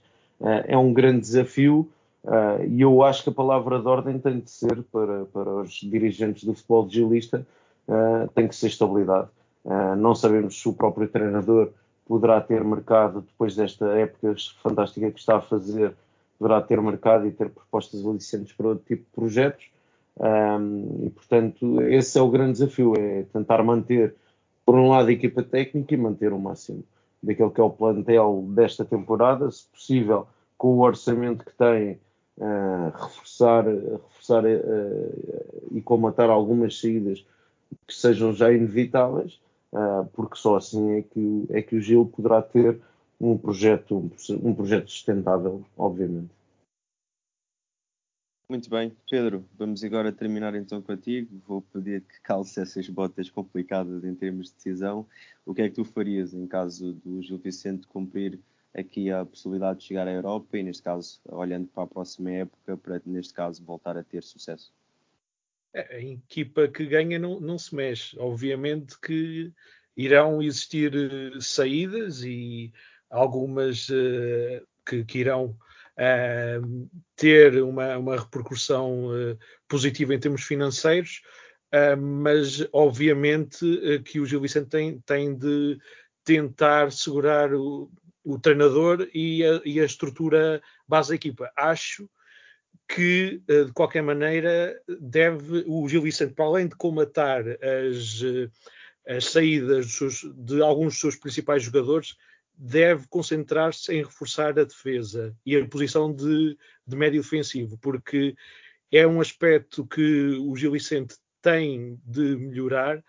é 0.69 0.79
um 0.79 0.93
grande 0.93 1.23
desafio. 1.23 1.89
Uh, 2.25 2.65
e 2.69 2.81
eu 2.81 3.03
acho 3.03 3.25
que 3.25 3.31
a 3.31 3.33
palavra 3.33 3.81
de 3.81 3.89
ordem 3.89 4.19
tem 4.19 4.39
de 4.39 4.51
ser 4.51 4.83
para, 4.93 5.25
para 5.25 5.51
os 5.57 5.73
dirigentes 5.73 6.45
do 6.45 6.55
futebol 6.55 6.89
gilista 6.89 7.45
uh, 7.89 8.29
tem 8.35 8.47
que 8.47 8.55
ser 8.55 8.69
estabilidade. 8.69 9.29
Uh, 9.65 9.97
não 9.97 10.15
sabemos 10.15 10.61
se 10.61 10.69
o 10.69 10.73
próprio 10.73 11.09
treinador 11.09 11.71
poderá 12.07 12.41
ter 12.41 12.63
mercado, 12.63 13.23
depois 13.23 13.57
desta 13.57 13.87
época 13.87 14.35
fantástica 14.63 15.11
que 15.11 15.19
está 15.19 15.37
a 15.37 15.41
fazer, 15.41 15.95
poderá 16.43 16.61
ter 16.61 16.83
mercado 16.83 17.27
e 17.27 17.31
ter 17.31 17.49
propostas 17.51 18.05
alicientes 18.05 18.53
para 18.53 18.67
outro 18.67 18.85
tipo 18.85 19.05
de 19.05 19.11
projetos. 19.11 19.71
Um, 20.19 21.07
e, 21.07 21.11
portanto, 21.11 21.81
esse 21.83 22.19
é 22.19 22.23
o 22.23 22.29
grande 22.29 22.53
desafio, 22.53 22.95
é 22.99 23.23
tentar 23.33 23.63
manter, 23.63 24.15
por 24.67 24.75
um 24.75 24.89
lado, 24.89 25.09
a 25.09 25.13
equipa 25.13 25.43
técnica 25.43 25.95
e 25.95 25.97
manter 25.97 26.33
o 26.33 26.39
máximo 26.39 26.85
daquele 27.23 27.51
que 27.51 27.61
é 27.61 27.65
o 27.65 27.71
plantel 27.71 28.45
desta 28.49 28.85
temporada, 28.85 29.49
se 29.51 29.65
possível, 29.69 30.27
com 30.59 30.79
o 30.79 30.81
orçamento 30.81 31.45
que 31.45 31.55
tem, 31.55 32.01
uh, 32.39 32.91
reforçar, 32.93 33.65
reforçar 33.65 34.45
uh, 34.45 35.69
e 35.71 35.81
comatar 35.81 36.29
algumas 36.29 36.81
saídas 36.81 37.25
que 37.87 37.95
sejam 37.95 38.33
já 38.33 38.53
inevitáveis, 38.53 39.41
uh, 39.73 40.05
porque 40.13 40.37
só 40.37 40.57
assim 40.57 40.97
é 40.97 41.03
que, 41.03 41.47
é 41.51 41.63
que 41.63 41.77
o 41.77 41.81
Gil 41.81 42.07
poderá 42.07 42.43
ter 42.43 42.81
um 43.23 43.39
projeto, 43.39 44.11
um, 44.43 44.55
projeto 44.55 44.91
sustentável, 44.91 45.65
obviamente. 45.77 46.31
Muito 48.49 48.69
bem, 48.69 48.95
Pedro, 49.09 49.49
vamos 49.57 49.83
agora 49.85 50.13
terminar 50.13 50.55
então 50.55 50.83
contigo. 50.83 51.41
Vou 51.47 51.63
pedir 51.63 52.03
que 52.03 52.21
calce 52.21 52.61
essas 52.61 52.89
botas 52.89 53.31
complicadas 53.31 54.05
em 54.05 54.15
termos 54.15 54.49
de 54.49 54.57
decisão. 54.57 55.07
O 55.47 55.55
que 55.55 55.63
é 55.63 55.69
que 55.69 55.77
tu 55.77 55.85
farias 55.85 56.35
em 56.35 56.47
caso 56.47 56.93
do 56.93 57.23
Gil 57.23 57.39
Vicente 57.39 57.87
cumprir 57.87 58.39
aqui 58.75 59.11
a 59.11 59.25
possibilidade 59.25 59.79
de 59.79 59.87
chegar 59.87 60.09
à 60.09 60.13
Europa 60.13 60.59
e, 60.59 60.63
neste 60.63 60.83
caso, 60.83 61.21
olhando 61.25 61.69
para 61.69 61.85
a 61.85 61.87
próxima 61.87 62.31
época, 62.31 62.77
para, 62.77 63.01
neste 63.07 63.33
caso, 63.33 63.65
voltar 63.65 63.97
a 63.97 64.03
ter 64.03 64.23
sucesso? 64.23 64.73
a 65.75 65.99
equipa 65.99 66.69
que 66.69 66.85
ganha 66.85 67.19
não, 67.19 67.41
não 67.41 67.59
se 67.59 67.75
mexe. 67.75 68.19
Obviamente 68.19 68.99
que 69.01 69.53
irão 69.97 70.43
existir 70.43 70.95
uh, 70.95 71.41
saídas 71.41 72.23
e 72.23 72.73
algumas 73.13 73.89
uh, 73.89 74.67
que, 74.85 75.05
que, 75.05 75.19
irão 75.21 75.57
uh, 75.99 76.91
ter 77.15 77.63
uma, 77.63 77.97
uma 77.99 78.17
repercussão 78.19 79.09
positiva 79.69 80.15
em 80.15 80.19
termos 80.19 80.43
financeiros, 80.43 81.23
mas 81.99 82.67
obviamente 82.73 83.65
que 84.05 84.21
o 84.21 84.27
Gil 84.27 84.41
Vicente 84.41 84.69
tem, 84.69 85.01
tem 85.07 85.35
de 85.35 85.79
tentar 86.25 86.93
segurar 86.93 87.55
o, 87.55 87.91
o 88.25 88.39
treinador 88.39 89.09
e 89.15 89.45
a, 89.45 89.61
e 89.65 89.81
a, 89.81 89.85
estrutura 89.85 90.63
base 90.87 91.11
da 91.11 91.15
equipa. 91.15 91.51
Acho 91.57 92.09
que, 92.89 93.43
eh, 93.49 93.65
de 93.65 93.73
qualquer 93.73 94.03
maneira, 94.03 94.79
deve 95.01 95.65
o 95.67 95.89
Gil 95.89 96.03
Vicente, 96.03 96.35
para 96.35 96.45
além 96.45 96.69
de 96.69 96.77
comatar 96.77 97.45
as, 97.47 98.23
eh, 98.23 99.17
as 99.17 99.27
saídas 99.27 99.99
de 100.37 100.63
alguns 100.63 100.95
dos 100.95 101.01
seus 101.01 101.17
principais 101.17 101.63
jogadores, 101.63 102.17
deve 102.55 103.07
concentrar-se 103.09 103.93
em 103.93 104.03
reforçar 104.03 104.59
a 104.59 104.65
defesa 104.65 105.37
e 105.45 105.57
a 105.57 105.67
posição 105.67 106.13
de, 106.13 106.57
de 106.87 106.97
médio 106.97 107.23
defensivo, 107.23 107.79
porque 107.79 108.35
é 108.91 109.07
um 109.07 109.21
aspecto 109.21 109.87
que 109.87 110.37
o 110.39 110.55
Gil 110.55 110.73
Vicente 110.73 111.17
tem 111.41 111.99
de 112.05 112.37
melhorar, 112.37 113.03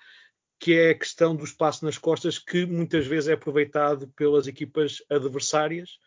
que 0.59 0.73
é 0.73 0.91
a 0.91 0.97
questão 0.97 1.35
do 1.35 1.43
espaço 1.43 1.83
nas 1.83 1.97
costas, 1.97 2.39
que 2.39 2.65
muitas 2.65 3.05
vezes 3.05 3.29
é 3.29 3.33
aproveitado 3.33 4.07
pelas 4.15 4.47
equipas 4.47 5.03
adversárias. 5.09 5.99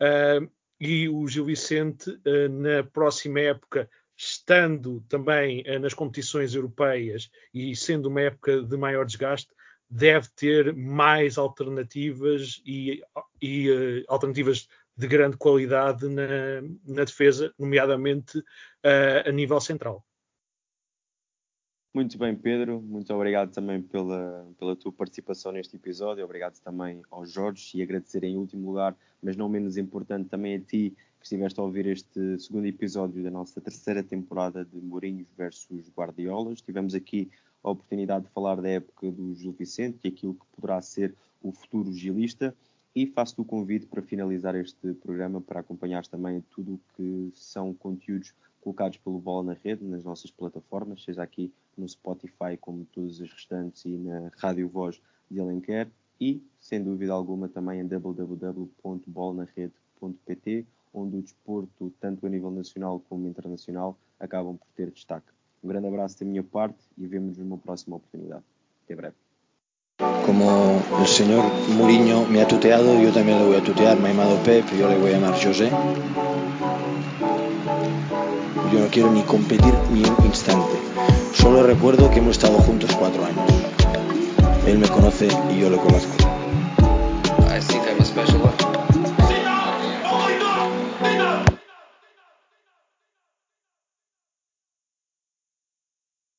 Uh, 0.00 0.48
e 0.80 1.08
o 1.08 1.26
Gil 1.26 1.44
Vicente, 1.44 2.10
uh, 2.10 2.48
na 2.48 2.84
próxima 2.84 3.40
época, 3.40 3.90
estando 4.16 5.00
também 5.08 5.62
uh, 5.62 5.80
nas 5.80 5.94
competições 5.94 6.54
europeias 6.54 7.28
e 7.52 7.74
sendo 7.74 8.06
uma 8.06 8.20
época 8.20 8.62
de 8.62 8.76
maior 8.76 9.04
desgaste, 9.04 9.50
deve 9.90 10.28
ter 10.36 10.74
mais 10.74 11.38
alternativas 11.38 12.62
e, 12.64 13.02
e 13.40 14.04
alternativas 14.08 14.68
de 14.96 15.06
grande 15.06 15.36
qualidade 15.36 16.08
na, 16.08 16.60
na 16.84 17.04
defesa, 17.04 17.52
nomeadamente 17.58 18.42
a 19.24 19.30
nível 19.30 19.60
central. 19.60 20.04
Muito 21.94 22.18
bem, 22.18 22.36
Pedro. 22.36 22.80
Muito 22.80 23.12
obrigado 23.14 23.52
também 23.52 23.82
pela, 23.82 24.46
pela 24.58 24.76
tua 24.76 24.92
participação 24.92 25.50
neste 25.50 25.76
episódio. 25.76 26.24
Obrigado 26.24 26.60
também 26.60 27.02
ao 27.10 27.24
Jorge 27.24 27.78
e 27.78 27.82
agradecer 27.82 28.22
em 28.24 28.36
último 28.36 28.68
lugar, 28.68 28.94
mas 29.22 29.36
não 29.36 29.48
menos 29.48 29.76
importante, 29.76 30.28
também 30.28 30.56
a 30.56 30.60
ti 30.60 30.94
que 31.18 31.24
estiveste 31.24 31.58
a 31.58 31.62
ouvir 31.64 31.86
este 31.86 32.38
segundo 32.38 32.66
episódio 32.66 33.22
da 33.22 33.30
nossa 33.30 33.60
terceira 33.60 34.02
temporada 34.02 34.64
de 34.64 34.76
Mourinhos 34.76 35.26
versus 35.36 35.90
Guardiolas. 35.90 36.60
Tivemos 36.60 36.94
aqui 36.94 37.30
a 37.62 37.70
oportunidade 37.70 38.26
de 38.26 38.30
falar 38.30 38.60
da 38.60 38.68
época 38.68 39.10
do 39.10 39.34
Gil 39.34 39.52
Vicente 39.52 39.98
e 40.04 40.08
aquilo 40.08 40.34
que 40.34 40.46
poderá 40.54 40.80
ser 40.80 41.14
o 41.42 41.52
futuro 41.52 41.92
gilista. 41.92 42.54
E 42.94 43.06
faço-te 43.06 43.40
o 43.40 43.44
convite 43.44 43.86
para 43.86 44.02
finalizar 44.02 44.54
este 44.56 44.94
programa 44.94 45.40
para 45.40 45.60
acompanhar 45.60 46.04
também 46.06 46.44
tudo 46.50 46.74
o 46.74 46.80
que 46.96 47.30
são 47.34 47.72
conteúdos 47.74 48.34
colocados 48.60 48.98
pelo 48.98 49.20
Bola 49.20 49.44
na 49.44 49.52
Rede, 49.52 49.84
nas 49.84 50.02
nossas 50.04 50.30
plataformas, 50.30 51.04
seja 51.04 51.22
aqui 51.22 51.52
no 51.76 51.86
Spotify, 51.88 52.56
como 52.60 52.84
todas 52.86 53.20
as 53.20 53.30
restantes, 53.30 53.84
e 53.84 53.96
na 53.96 54.32
Rádio 54.36 54.68
Voz 54.68 55.00
de 55.30 55.40
Alenquer, 55.40 55.88
e, 56.20 56.42
sem 56.58 56.82
dúvida 56.82 57.12
alguma, 57.12 57.48
também 57.48 57.78
em 57.80 57.86
www.bolanarede.pt, 57.86 60.66
onde 60.92 61.16
o 61.16 61.22
desporto, 61.22 61.92
tanto 62.00 62.26
a 62.26 62.28
nível 62.28 62.50
nacional 62.50 63.00
como 63.08 63.28
internacional, 63.28 63.96
acabam 64.18 64.56
por 64.56 64.66
ter 64.74 64.90
destaque. 64.90 65.37
Um 65.62 65.68
grande 65.68 65.86
abraço 65.88 66.18
da 66.18 66.26
minha 66.26 66.42
parte 66.42 66.78
e 66.96 67.06
vemos-nos 67.06 67.38
numa 67.38 67.58
próxima 67.58 67.96
oportunidade. 67.96 68.42
Até 68.84 68.94
breve. 68.94 69.14
Como 70.24 70.80
el 71.00 71.06
señor 71.08 71.44
Mourinho 71.76 72.24
me 72.26 72.40
ha 72.40 72.46
tuteado, 72.46 73.00
yo 73.00 73.12
también 73.12 73.38
le 73.38 73.46
voy 73.46 73.56
a 73.56 73.64
tutear. 73.64 73.98
Me 73.98 74.08
ha 74.08 74.12
llamado 74.12 74.36
Pep, 74.44 74.64
yo 74.78 74.88
le 74.88 74.96
voy 74.98 75.10
a 75.10 75.14
llamar 75.14 75.34
José. 75.34 75.70
Yo 78.72 78.80
no 78.80 78.86
quiero 78.88 79.10
ni 79.10 79.22
competir 79.22 79.74
ni 79.92 80.02
un 80.04 80.26
instante. 80.26 80.76
Solo 81.32 81.62
recuerdo 81.62 82.10
que 82.10 82.18
hemos 82.18 82.36
estado 82.36 82.58
juntos 82.58 82.94
cuatro 82.96 83.24
años. 83.24 83.50
Él 84.66 84.78
me 84.78 84.88
conoce 84.88 85.28
y 85.50 85.60
yo 85.60 85.70
lo 85.70 85.78
conozco. 85.78 86.37